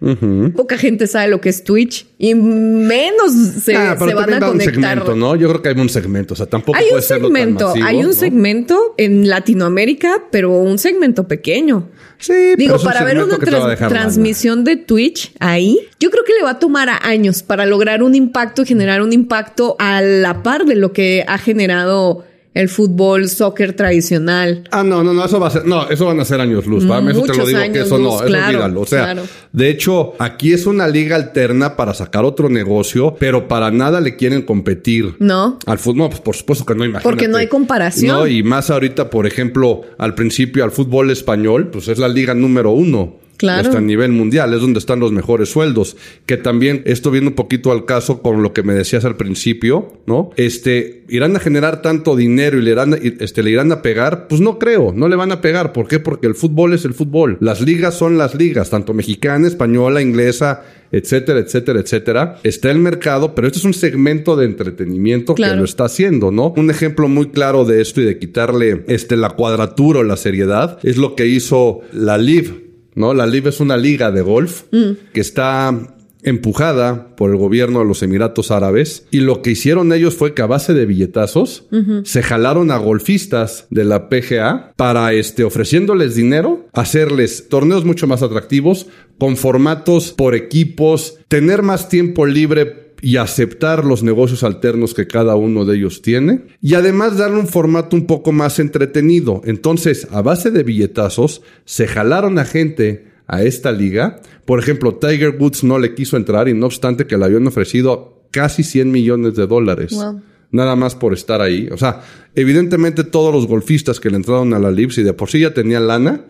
Poca 0.55 0.77
gente 0.77 1.07
sabe 1.07 1.29
lo 1.29 1.41
que 1.41 1.49
es 1.49 1.63
Twitch 1.63 2.05
y 2.17 2.35
menos 2.35 3.31
se, 3.63 3.75
Ah, 3.75 3.95
se 3.97 4.13
van 4.13 4.33
a 4.33 4.35
un 4.37 4.51
conectar. 4.57 4.73
segmento, 4.73 5.15
¿no? 5.19 5.35
Yo 5.35 5.47
creo 5.49 5.61
que 5.61 5.69
hay 5.69 5.79
un 5.79 5.89
segmento, 5.89 6.33
o 6.33 6.37
sea, 6.37 6.45
tampoco 6.47 6.77
Hay 6.77 6.85
puede 6.85 6.95
un 6.95 7.01
serlo 7.07 7.27
tan 7.29 7.35
segmento, 7.37 7.67
masivo, 7.67 7.85
hay 7.85 7.97
un 7.97 8.05
¿no? 8.07 8.13
segmento 8.13 8.93
en 8.97 9.29
Latinoamérica, 9.29 10.23
pero 10.31 10.51
un 10.51 10.77
segmento 10.79 11.27
pequeño. 11.27 11.89
Sí, 12.17 12.33
pero 12.33 12.55
Digo, 12.57 12.75
es 12.75 12.81
un 12.83 12.87
para 12.87 13.03
ver 13.05 13.17
segmento 13.19 13.35
una 13.51 13.75
trans- 13.75 13.89
transmisión 13.93 14.63
de 14.63 14.75
Twitch 14.77 15.31
ahí, 15.39 15.77
yo 15.99 16.09
creo 16.09 16.23
que 16.23 16.33
le 16.33 16.43
va 16.43 16.51
a 16.51 16.59
tomar 16.59 16.89
a 16.89 16.97
años 17.07 17.43
para 17.43 17.65
lograr 17.65 18.01
un 18.03 18.15
impacto 18.15 18.65
generar 18.65 19.01
un 19.01 19.13
impacto 19.13 19.75
a 19.79 20.01
la 20.01 20.41
par 20.43 20.65
de 20.65 20.75
lo 20.75 20.91
que 20.93 21.23
ha 21.27 21.37
generado 21.37 22.25
el 22.53 22.67
fútbol, 22.67 23.29
soccer 23.29 23.73
tradicional. 23.73 24.63
Ah, 24.71 24.83
no, 24.83 25.03
no, 25.03 25.13
no, 25.13 25.23
eso 25.23 25.39
va 25.39 25.47
a 25.47 25.51
ser, 25.51 25.65
no, 25.65 25.87
eso 25.89 26.05
van 26.05 26.19
a 26.19 26.25
ser 26.25 26.41
años 26.41 26.65
luz, 26.65 26.83
mí 26.83 27.11
eso 27.11 27.21
te 27.21 27.37
lo 27.37 27.45
digo 27.45 27.59
que 27.71 27.81
eso 27.81 27.97
no, 27.99 28.15
eso 28.15 28.25
claro, 28.25 28.47
olvídalo. 28.47 28.81
O 28.81 28.85
sea, 28.85 29.03
claro. 29.03 29.23
de 29.51 29.69
hecho, 29.69 30.13
aquí 30.19 30.53
es 30.53 30.65
una 30.65 30.87
liga 30.87 31.15
alterna 31.15 31.75
para 31.75 31.93
sacar 31.93 32.25
otro 32.25 32.49
negocio, 32.49 33.15
pero 33.19 33.47
para 33.47 33.71
nada 33.71 34.01
le 34.01 34.15
quieren 34.15 34.41
competir. 34.41 35.15
¿No? 35.19 35.59
Al 35.65 35.77
fútbol, 35.77 36.09
pues 36.09 36.21
por 36.21 36.35
supuesto 36.35 36.65
que 36.65 36.73
no, 36.73 36.85
imagínate. 36.85 37.03
Porque 37.03 37.27
no 37.27 37.37
hay 37.37 37.47
comparación. 37.47 38.17
No, 38.17 38.27
y 38.27 38.41
más 38.41 38.69
ahorita, 38.69 39.09
por 39.09 39.27
ejemplo, 39.27 39.81
al 39.97 40.15
principio 40.15 40.63
al 40.63 40.71
fútbol 40.71 41.11
español, 41.11 41.67
pues 41.67 41.87
es 41.87 41.99
la 41.99 42.07
liga 42.07 42.33
número 42.33 42.71
uno. 42.71 43.17
Claro. 43.39 43.61
Hasta 43.69 43.77
a 43.77 43.81
nivel 43.81 44.11
mundial, 44.11 44.53
es 44.53 44.59
donde 44.59 44.79
están 44.79 44.99
los 44.99 45.13
mejores 45.13 45.47
sueldos. 45.49 45.95
Que 46.25 46.35
también, 46.35 46.83
esto 46.85 47.09
viene 47.09 47.29
un 47.29 47.35
poquito 47.35 47.71
al 47.71 47.85
caso 47.85 48.21
con 48.21 48.43
lo 48.43 48.51
que 48.51 48.63
me 48.63 48.73
decías 48.73 49.05
al 49.05 49.15
principio, 49.15 49.93
¿no? 50.05 50.31
Este, 50.35 51.05
¿irán 51.07 51.35
a 51.37 51.39
generar 51.39 51.81
tanto 51.81 52.17
dinero 52.17 52.57
y 52.57 52.61
le 52.61 52.71
irán, 52.71 52.93
a- 52.93 52.97
este, 52.97 53.41
le 53.41 53.51
irán 53.51 53.71
a 53.71 53.81
pegar? 53.81 54.27
Pues 54.27 54.41
no 54.41 54.59
creo, 54.59 54.91
no 54.93 55.07
le 55.07 55.15
van 55.15 55.31
a 55.31 55.39
pegar. 55.39 55.71
¿Por 55.71 55.87
qué? 55.87 55.99
Porque 55.99 56.27
el 56.27 56.35
fútbol 56.35 56.73
es 56.73 56.83
el 56.83 56.93
fútbol. 56.93 57.37
Las 57.39 57.61
ligas 57.61 57.95
son 57.97 58.17
las 58.17 58.35
ligas, 58.35 58.69
tanto 58.69 58.93
mexicana, 58.93 59.47
española, 59.47 60.01
inglesa, 60.01 60.63
etcétera, 60.91 61.39
etcétera, 61.39 61.79
etcétera. 61.79 62.35
Está 62.43 62.71
el 62.71 62.79
mercado, 62.79 63.35
pero 63.35 63.47
este 63.47 63.59
es 63.59 63.65
un 63.65 63.73
segmento 63.73 64.35
de 64.35 64.45
entretenimiento 64.45 65.35
que 65.35 65.43
lo 65.59 65.63
está 65.63 65.85
haciendo, 65.85 66.31
¿no? 66.31 66.53
Un 66.57 66.69
ejemplo 66.69 67.07
muy 67.07 67.29
claro 67.29 67.63
de 67.63 67.81
esto 67.81 68.01
y 68.01 68.05
de 68.05 68.19
quitarle 68.19 68.83
este, 68.87 69.15
la 69.15 69.29
cuadratura 69.29 69.99
o 69.99 70.03
la 70.03 70.17
seriedad 70.17 70.77
es 70.83 70.97
lo 70.97 71.15
que 71.15 71.27
hizo 71.27 71.81
la 71.93 72.17
LIV, 72.17 72.68
¿no? 72.95 73.13
La 73.13 73.25
LIV 73.25 73.47
es 73.47 73.59
una 73.59 73.77
liga 73.77 74.11
de 74.11 74.21
golf 74.21 74.63
que 74.71 75.21
está 75.21 75.95
empujada 76.21 77.15
por 77.15 77.31
el 77.31 77.37
gobierno 77.37 77.79
de 77.79 77.85
los 77.85 78.03
Emiratos 78.03 78.51
Árabes 78.51 79.05
y 79.09 79.21
lo 79.21 79.41
que 79.41 79.51
hicieron 79.51 79.93
ellos 79.93 80.15
fue 80.15 80.33
que 80.33 80.41
a 80.41 80.47
base 80.47 80.73
de 80.73 80.85
billetazos 80.85 81.65
se 82.03 82.23
jalaron 82.23 82.71
a 82.71 82.77
golfistas 82.77 83.67
de 83.69 83.85
la 83.85 84.09
PGA 84.09 84.73
para 84.75 85.13
este 85.13 85.43
ofreciéndoles 85.43 86.15
dinero, 86.15 86.67
hacerles 86.73 87.47
torneos 87.47 87.85
mucho 87.85 88.05
más 88.05 88.21
atractivos 88.21 88.87
con 89.17 89.37
formatos 89.37 90.11
por 90.11 90.35
equipos, 90.35 91.19
tener 91.27 91.61
más 91.61 91.89
tiempo 91.89 92.25
libre 92.25 92.88
y 93.01 93.17
aceptar 93.17 93.85
los 93.85 94.03
negocios 94.03 94.43
alternos 94.43 94.93
que 94.93 95.07
cada 95.07 95.35
uno 95.35 95.65
de 95.65 95.77
ellos 95.77 96.01
tiene 96.01 96.41
y 96.61 96.73
además 96.73 97.17
darle 97.17 97.39
un 97.39 97.47
formato 97.47 97.95
un 97.95 98.05
poco 98.05 98.31
más 98.31 98.59
entretenido. 98.59 99.41
Entonces, 99.45 100.07
a 100.11 100.21
base 100.21 100.51
de 100.51 100.63
billetazos, 100.63 101.41
se 101.65 101.87
jalaron 101.87 102.39
a 102.39 102.45
gente 102.45 103.07
a 103.27 103.43
esta 103.43 103.71
liga. 103.71 104.21
Por 104.45 104.59
ejemplo, 104.59 104.95
Tiger 104.95 105.37
Woods 105.39 105.63
no 105.63 105.79
le 105.79 105.93
quiso 105.93 106.17
entrar 106.17 106.49
y 106.49 106.53
no 106.53 106.65
obstante 106.65 107.05
que 107.07 107.17
le 107.17 107.25
habían 107.25 107.47
ofrecido 107.47 108.23
casi 108.31 108.63
100 108.63 108.91
millones 108.91 109.35
de 109.35 109.47
dólares. 109.47 109.93
Wow. 109.93 110.21
Nada 110.51 110.75
más 110.75 110.95
por 110.95 111.13
estar 111.13 111.41
ahí. 111.41 111.69
O 111.71 111.77
sea, 111.77 112.01
evidentemente 112.33 113.03
todos 113.03 113.33
los 113.33 113.45
golfistas 113.45 113.99
que 113.99 114.09
le 114.09 114.17
entraron 114.17 114.53
a 114.53 114.59
la 114.59 114.71
LIV, 114.71 114.91
si 114.91 115.03
de 115.03 115.13
por 115.13 115.29
sí 115.29 115.41
ya 115.41 115.53
tenían 115.53 115.87
lana, 115.87 116.21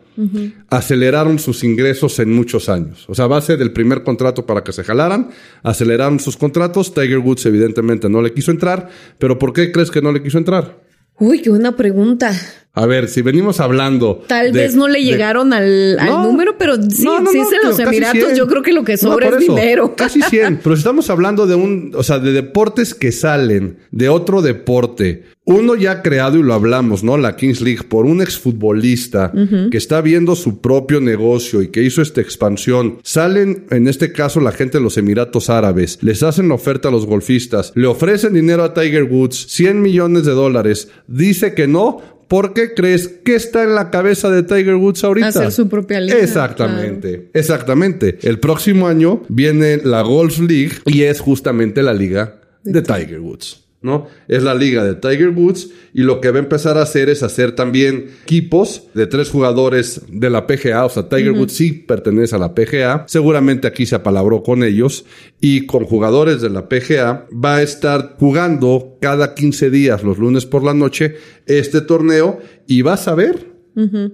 aceleraron 0.69 1.39
sus 1.39 1.63
ingresos 1.63 2.19
en 2.19 2.33
muchos 2.33 2.69
años. 2.69 3.05
O 3.07 3.15
sea, 3.15 3.25
a 3.25 3.27
base 3.29 3.57
del 3.57 3.71
primer 3.71 4.03
contrato 4.03 4.45
para 4.45 4.63
que 4.63 4.73
se 4.73 4.83
jalaran, 4.83 5.29
aceleraron 5.63 6.19
sus 6.19 6.37
contratos. 6.37 6.93
Tiger 6.93 7.19
Woods 7.19 7.45
evidentemente 7.45 8.09
no 8.09 8.21
le 8.21 8.33
quiso 8.33 8.51
entrar, 8.51 8.89
pero 9.17 9.39
¿por 9.39 9.53
qué 9.53 9.71
crees 9.71 9.91
que 9.91 10.01
no 10.01 10.11
le 10.11 10.21
quiso 10.21 10.37
entrar? 10.37 10.79
Uy, 11.19 11.41
qué 11.41 11.49
buena 11.49 11.75
pregunta. 11.75 12.31
A 12.73 12.85
ver, 12.85 13.07
si 13.07 13.21
venimos 13.21 13.59
hablando. 13.59 14.23
Tal 14.27 14.51
vez 14.51 14.75
no 14.75 14.87
le 14.87 15.03
llegaron 15.03 15.53
al, 15.53 15.97
número, 16.23 16.55
pero 16.57 16.75
sí, 16.81 17.01
sí 17.01 17.07
en 17.07 17.69
los 17.69 17.79
Emiratos 17.79 18.37
yo 18.37 18.47
creo 18.47 18.61
que 18.61 18.73
lo 18.73 18.83
que 18.83 18.95
sobra 18.95 19.29
es 19.29 19.39
dinero. 19.39 19.95
Casi 19.95 20.21
100. 20.21 20.59
pero 20.63 20.75
estamos 20.75 21.09
hablando 21.09 21.47
de 21.47 21.55
un, 21.55 21.91
o 21.95 22.03
sea, 22.03 22.19
de 22.19 22.31
deportes 22.31 22.93
que 22.93 23.11
salen 23.11 23.79
de 23.91 24.09
otro 24.09 24.41
deporte. 24.41 25.23
Uno 25.45 25.73
ya 25.75 26.03
creado 26.03 26.37
y 26.37 26.43
lo 26.43 26.53
hablamos, 26.53 27.03
¿no? 27.03 27.17
La 27.17 27.35
Kings 27.35 27.59
League 27.61 27.83
por 27.89 28.05
un 28.05 28.21
exfutbolista 28.21 29.33
que 29.71 29.77
está 29.77 29.99
viendo 29.99 30.35
su 30.35 30.61
propio 30.61 31.01
negocio 31.01 31.63
y 31.63 31.69
que 31.69 31.81
hizo 31.81 32.03
esta 32.03 32.21
expansión. 32.21 32.99
Salen, 33.01 33.65
en 33.71 33.87
este 33.87 34.11
caso, 34.11 34.41
la 34.41 34.51
gente 34.51 34.77
de 34.77 34.83
los 34.83 34.99
Emiratos 34.99 35.49
Árabes, 35.49 35.97
les 36.01 36.21
hacen 36.21 36.51
oferta 36.51 36.89
a 36.89 36.91
los 36.91 37.07
golfistas, 37.07 37.71
le 37.73 37.87
ofrecen 37.87 38.33
dinero 38.35 38.63
a 38.63 38.75
Tiger 38.75 39.05
Woods, 39.05 39.47
100 39.49 39.81
millones 39.81 40.25
de 40.25 40.33
dólares, 40.33 40.89
dice 41.07 41.55
que 41.55 41.67
no 41.67 42.18
¿Por 42.29 42.53
qué 42.53 42.75
crees 42.75 43.07
que 43.07 43.33
está 43.33 43.63
en 43.63 43.73
la 43.73 43.89
cabeza 43.89 44.29
de 44.29 44.43
Tiger 44.43 44.75
Woods 44.75 45.03
ahorita? 45.03 45.27
Hacer 45.27 45.51
su 45.51 45.67
propia 45.67 45.99
liga. 45.99 46.19
Exactamente, 46.19 47.31
exactamente. 47.33 48.19
El 48.21 48.39
próximo 48.39 48.87
año 48.87 49.23
viene 49.29 49.77
la 49.83 50.03
Golf 50.03 50.37
League 50.37 50.73
y 50.85 51.01
es 51.01 51.19
justamente 51.19 51.81
la 51.81 51.93
liga 51.93 52.39
de 52.63 52.83
Tiger 52.83 53.19
Woods. 53.19 53.65
¿No? 53.81 54.07
Es 54.27 54.43
la 54.43 54.55
liga 54.55 54.83
de 54.83 54.95
Tiger 54.95 55.29
Woods 55.29 55.69
y 55.93 56.01
lo 56.01 56.19
que 56.19 56.31
va 56.31 56.37
a 56.37 56.41
empezar 56.41 56.77
a 56.77 56.81
hacer 56.81 57.09
es 57.09 57.23
hacer 57.23 57.53
también 57.53 58.09
equipos 58.23 58.83
de 58.93 59.07
tres 59.07 59.29
jugadores 59.29 60.01
de 60.11 60.29
la 60.29 60.47
PGA, 60.47 60.85
o 60.85 60.89
sea, 60.89 61.07
Tiger 61.07 61.31
Woods 61.31 61.53
sí 61.53 61.71
pertenece 61.71 62.35
a 62.35 62.39
la 62.39 62.53
PGA, 62.53 63.05
seguramente 63.07 63.67
aquí 63.67 63.85
se 63.85 63.95
apalabró 63.95 64.43
con 64.43 64.63
ellos 64.63 65.05
y 65.39 65.65
con 65.65 65.85
jugadores 65.85 66.41
de 66.41 66.49
la 66.49 66.67
PGA 66.67 67.27
va 67.33 67.57
a 67.57 67.61
estar 67.61 68.15
jugando 68.19 68.97
cada 69.01 69.33
15 69.33 69.69
días 69.69 70.03
los 70.03 70.17
lunes 70.17 70.45
por 70.45 70.63
la 70.63 70.73
noche 70.73 71.15
este 71.45 71.81
torneo 71.81 72.39
y 72.67 72.81
vas 72.81 73.07
a 73.07 73.15
ver 73.15 73.49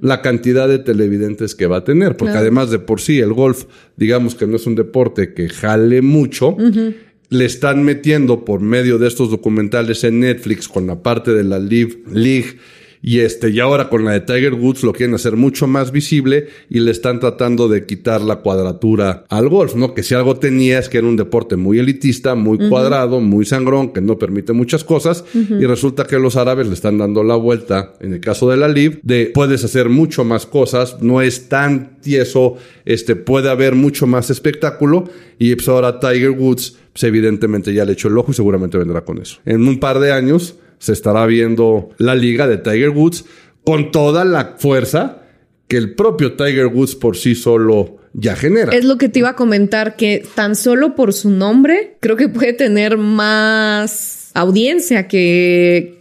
la 0.02 0.22
cantidad 0.22 0.68
de 0.68 0.80
televidentes 0.80 1.56
que 1.56 1.66
va 1.66 1.78
a 1.78 1.84
tener, 1.84 2.18
porque 2.18 2.38
además 2.38 2.70
de 2.70 2.78
por 2.78 3.02
sí 3.02 3.20
el 3.20 3.34
golf, 3.34 3.66
digamos 3.96 4.36
que 4.36 4.46
no 4.46 4.58
es 4.58 4.68
un 4.68 4.76
deporte 4.76 5.34
que 5.34 5.50
jale 5.50 6.04
mucho, 6.04 6.56
le 7.30 7.46
están 7.46 7.84
metiendo 7.84 8.46
por 8.46 8.62
medio 8.62 8.98
de 8.98 9.08
estos 9.08 9.30
documentales 9.30 10.04
en 10.04 10.20
Netflix 10.20 10.68
con 10.68 10.88
la 10.88 11.02
parte 11.02 11.32
de 11.34 11.44
la 11.44 11.60
Live 11.60 12.04
League 12.12 12.58
y 13.08 13.20
este 13.20 13.52
y 13.52 13.60
ahora 13.60 13.88
con 13.88 14.04
la 14.04 14.14
de 14.14 14.22
Tiger 14.22 14.56
Woods 14.56 14.82
lo 14.82 14.92
quieren 14.92 15.14
hacer 15.14 15.36
mucho 15.36 15.68
más 15.68 15.92
visible 15.92 16.48
y 16.72 16.80
le 16.80 16.90
están 16.90 17.20
tratando 17.20 17.68
de 17.68 17.86
quitar 17.86 18.22
la 18.22 18.38
cuadratura 18.38 19.26
al 19.30 19.48
golf, 19.48 19.76
¿no? 19.76 19.94
Que 19.94 20.02
si 20.02 20.16
algo 20.16 20.38
tenía 20.38 20.80
es 20.80 20.90
que 20.90 20.98
era 20.98 21.06
un 21.06 21.16
deporte 21.16 21.56
muy 21.56 21.78
elitista, 21.78 22.34
muy 22.34 22.68
cuadrado, 22.68 23.20
muy 23.20 23.46
sangrón, 23.46 23.94
que 23.94 24.02
no 24.02 24.18
permite 24.18 24.54
muchas 24.54 24.84
cosas 24.84 25.24
y 25.36 25.66
resulta 25.68 26.06
que 26.06 26.18
los 26.18 26.36
árabes 26.36 26.66
le 26.66 26.74
están 26.74 26.98
dando 26.98 27.24
la 27.24 27.36
vuelta 27.36 27.94
en 28.00 28.14
el 28.14 28.22
caso 28.22 28.50
de 28.50 28.58
la 28.58 28.68
Live 28.68 29.02
de 29.04 29.30
puedes 29.32 29.64
hacer 29.64 29.90
mucho 29.90 30.24
más 30.24 30.48
cosas, 30.48 31.04
no 31.04 31.22
es 31.22 31.48
tan 31.48 32.02
tieso, 32.02 32.56
este 32.86 33.16
puede 33.16 33.52
haber 33.52 33.76
mucho 33.76 34.08
más 34.08 34.32
espectáculo 34.32 35.04
y 35.38 35.54
pues 35.54 35.68
ahora 35.68 36.00
Tiger 36.00 36.32
Woods 36.32 36.78
evidentemente 37.04 37.74
ya 37.74 37.86
le 37.86 37.94
echó 37.94 38.08
el 38.08 38.18
ojo 38.18 38.32
y 38.32 38.34
seguramente 38.34 38.78
vendrá 38.78 39.02
con 39.02 39.22
eso. 39.22 39.40
En 39.46 39.68
un 39.68 39.80
par 39.80 40.00
de 40.00 40.12
años 40.12 40.56
se 40.80 40.94
estará 40.94 41.26
viendo 41.26 41.90
la 41.98 42.16
liga 42.16 42.48
de 42.48 42.58
Tiger 42.58 42.90
Woods 42.90 43.26
con 43.64 43.92
toda 43.92 44.26
la 44.26 44.56
fuerza 44.58 45.24
que 45.68 45.78
el 45.78 45.96
propio 45.96 46.34
Tiger 46.34 46.68
Woods 46.68 46.96
por 46.96 47.18
sí 47.18 47.36
solo 47.36 47.98
ya 48.14 48.36
genera. 48.36 48.74
Es 48.74 48.86
lo 48.86 48.98
que 48.98 49.10
te 49.10 49.20
iba 49.20 49.30
a 49.30 49.36
comentar, 49.36 49.96
que 49.96 50.24
tan 50.36 50.56
solo 50.56 50.96
por 50.96 51.14
su 51.14 51.30
nombre 51.30 51.98
creo 52.00 52.16
que 52.16 52.30
puede 52.30 52.54
tener 52.54 52.98
más 52.98 54.32
audiencia 54.34 55.08
que, 55.08 55.95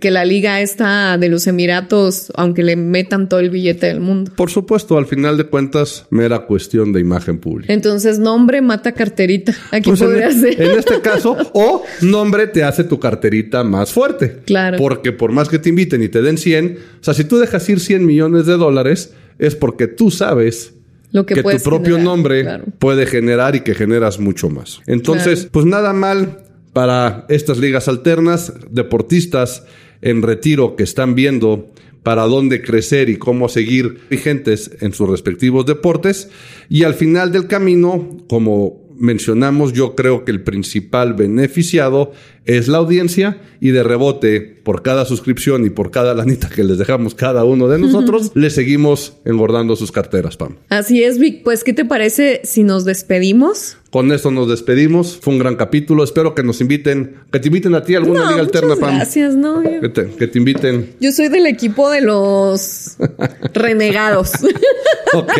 que 0.00 0.10
la 0.10 0.24
liga 0.24 0.60
esta 0.60 1.16
de 1.18 1.28
los 1.28 1.46
Emiratos, 1.46 2.32
aunque 2.34 2.62
le 2.62 2.74
metan 2.74 3.28
todo 3.28 3.40
el 3.40 3.50
billete 3.50 3.86
del 3.86 4.00
mundo. 4.00 4.32
Por 4.34 4.50
supuesto, 4.50 4.98
al 4.98 5.06
final 5.06 5.36
de 5.36 5.44
cuentas, 5.44 6.06
mera 6.10 6.40
cuestión 6.46 6.92
de 6.92 7.00
imagen 7.00 7.38
pública. 7.38 7.72
Entonces, 7.72 8.18
nombre 8.18 8.60
mata 8.60 8.92
carterita. 8.92 9.54
Aquí 9.70 9.90
pues 9.90 10.00
podría 10.00 10.30
en, 10.30 10.40
ser. 10.40 10.60
En 10.60 10.78
este 10.78 11.00
caso, 11.00 11.36
o 11.52 11.84
nombre 12.00 12.48
te 12.48 12.64
hace 12.64 12.84
tu 12.84 12.98
carterita 12.98 13.62
más 13.62 13.92
fuerte. 13.92 14.40
Claro. 14.44 14.78
Porque 14.78 15.12
por 15.12 15.30
más 15.30 15.48
que 15.48 15.58
te 15.58 15.68
inviten 15.68 16.02
y 16.02 16.08
te 16.08 16.22
den 16.22 16.38
100, 16.38 16.78
o 17.00 17.04
sea, 17.04 17.14
si 17.14 17.24
tú 17.24 17.38
dejas 17.38 17.68
ir 17.68 17.78
100 17.78 18.04
millones 18.04 18.46
de 18.46 18.56
dólares, 18.56 19.14
es 19.38 19.54
porque 19.54 19.86
tú 19.86 20.10
sabes 20.10 20.74
lo 21.12 21.26
que, 21.26 21.40
tu 21.42 21.62
propio 21.62 21.98
nombre 21.98 22.62
puede 22.78 23.06
generar 23.06 23.54
y 23.54 23.60
que 23.60 23.74
generas 23.74 24.18
mucho 24.18 24.48
más. 24.48 24.80
Entonces, 24.86 25.46
pues 25.50 25.66
nada 25.66 25.92
mal 25.92 26.38
para 26.72 27.26
estas 27.28 27.58
ligas 27.58 27.88
alternas, 27.88 28.52
deportistas 28.70 29.64
en 30.00 30.22
retiro 30.22 30.76
que 30.76 30.82
están 30.82 31.14
viendo 31.14 31.70
para 32.02 32.22
dónde 32.24 32.62
crecer 32.62 33.08
y 33.08 33.16
cómo 33.16 33.48
seguir 33.48 34.00
vigentes 34.10 34.70
en 34.80 34.92
sus 34.92 35.08
respectivos 35.08 35.66
deportes. 35.66 36.28
Y 36.68 36.82
al 36.82 36.94
final 36.94 37.30
del 37.30 37.46
camino, 37.46 38.18
como 38.28 38.82
mencionamos, 38.98 39.72
yo 39.72 39.94
creo 39.94 40.24
que 40.24 40.30
el 40.30 40.42
principal 40.42 41.14
beneficiado 41.14 42.12
es 42.44 42.68
la 42.68 42.78
audiencia 42.78 43.40
y 43.60 43.70
de 43.70 43.82
rebote, 43.82 44.40
por 44.40 44.82
cada 44.82 45.04
suscripción 45.04 45.64
y 45.66 45.70
por 45.70 45.90
cada 45.90 46.14
lanita 46.14 46.48
que 46.48 46.64
les 46.64 46.78
dejamos 46.78 47.14
cada 47.14 47.44
uno 47.44 47.68
de 47.68 47.78
nosotros, 47.80 48.32
le 48.34 48.50
seguimos 48.50 49.18
engordando 49.24 49.76
sus 49.76 49.92
carteras, 49.92 50.36
Pam. 50.36 50.56
Así 50.68 51.02
es, 51.02 51.18
Vic. 51.18 51.42
Pues, 51.42 51.64
¿qué 51.64 51.72
te 51.72 51.84
parece 51.84 52.40
si 52.44 52.62
nos 52.62 52.84
despedimos? 52.84 53.76
Con 53.92 54.10
esto 54.10 54.30
nos 54.30 54.48
despedimos. 54.48 55.18
Fue 55.20 55.34
un 55.34 55.38
gran 55.38 55.54
capítulo. 55.54 56.02
Espero 56.02 56.34
que 56.34 56.42
nos 56.42 56.62
inviten, 56.62 57.16
que 57.30 57.38
te 57.38 57.48
inviten 57.48 57.74
a 57.74 57.84
ti 57.84 57.94
a 57.94 57.98
alguna 57.98 58.30
liga 58.30 58.40
alterna, 58.40 58.74
Pam. 58.74 58.96
Gracias, 58.96 59.34
no. 59.36 59.60
Que 59.60 59.90
te, 59.90 60.06
que 60.06 60.26
te, 60.28 60.38
inviten. 60.38 60.94
Yo 60.98 61.12
soy 61.12 61.28
del 61.28 61.46
equipo 61.46 61.90
de 61.90 62.00
los 62.00 62.96
renegados. 63.52 64.32
ok, 65.12 65.32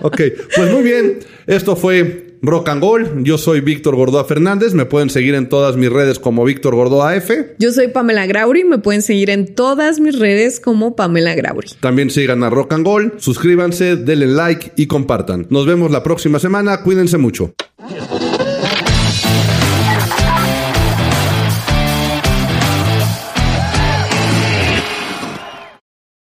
ok. 0.00 0.20
Pues 0.56 0.72
muy 0.72 0.82
bien. 0.82 1.20
Esto 1.46 1.76
fue 1.76 2.38
Rock 2.42 2.70
and 2.70 2.82
Gold. 2.82 3.22
Yo 3.22 3.38
soy 3.38 3.60
Víctor 3.60 3.94
Gordoa 3.94 4.24
Fernández. 4.24 4.74
Me 4.74 4.84
pueden 4.84 5.08
seguir 5.08 5.36
en 5.36 5.48
todas 5.48 5.76
mis 5.76 5.92
redes 5.92 6.18
como 6.18 6.44
Víctor 6.44 6.74
Gordoa 6.74 7.14
F. 7.14 7.54
Yo 7.60 7.70
soy 7.70 7.86
Pamela 7.86 8.26
Grauri. 8.26 8.64
Me 8.64 8.78
pueden 8.78 9.02
seguir 9.02 9.30
en 9.30 9.54
todas 9.54 10.00
mis 10.00 10.18
redes 10.18 10.58
como 10.58 10.96
Pamela 10.96 11.36
Grauri. 11.36 11.68
También 11.78 12.10
sigan 12.10 12.42
a 12.42 12.50
Rock 12.50 12.72
and 12.72 12.84
Gold. 12.84 13.12
Suscríbanse, 13.18 13.94
denle 13.94 14.26
like 14.26 14.72
y 14.74 14.88
compartan. 14.88 15.46
Nos 15.50 15.66
vemos 15.66 15.92
la 15.92 16.02
próxima 16.02 16.40
semana. 16.40 16.82
Cuídense 16.82 17.16
mucho. 17.16 17.54
Just 17.92 18.10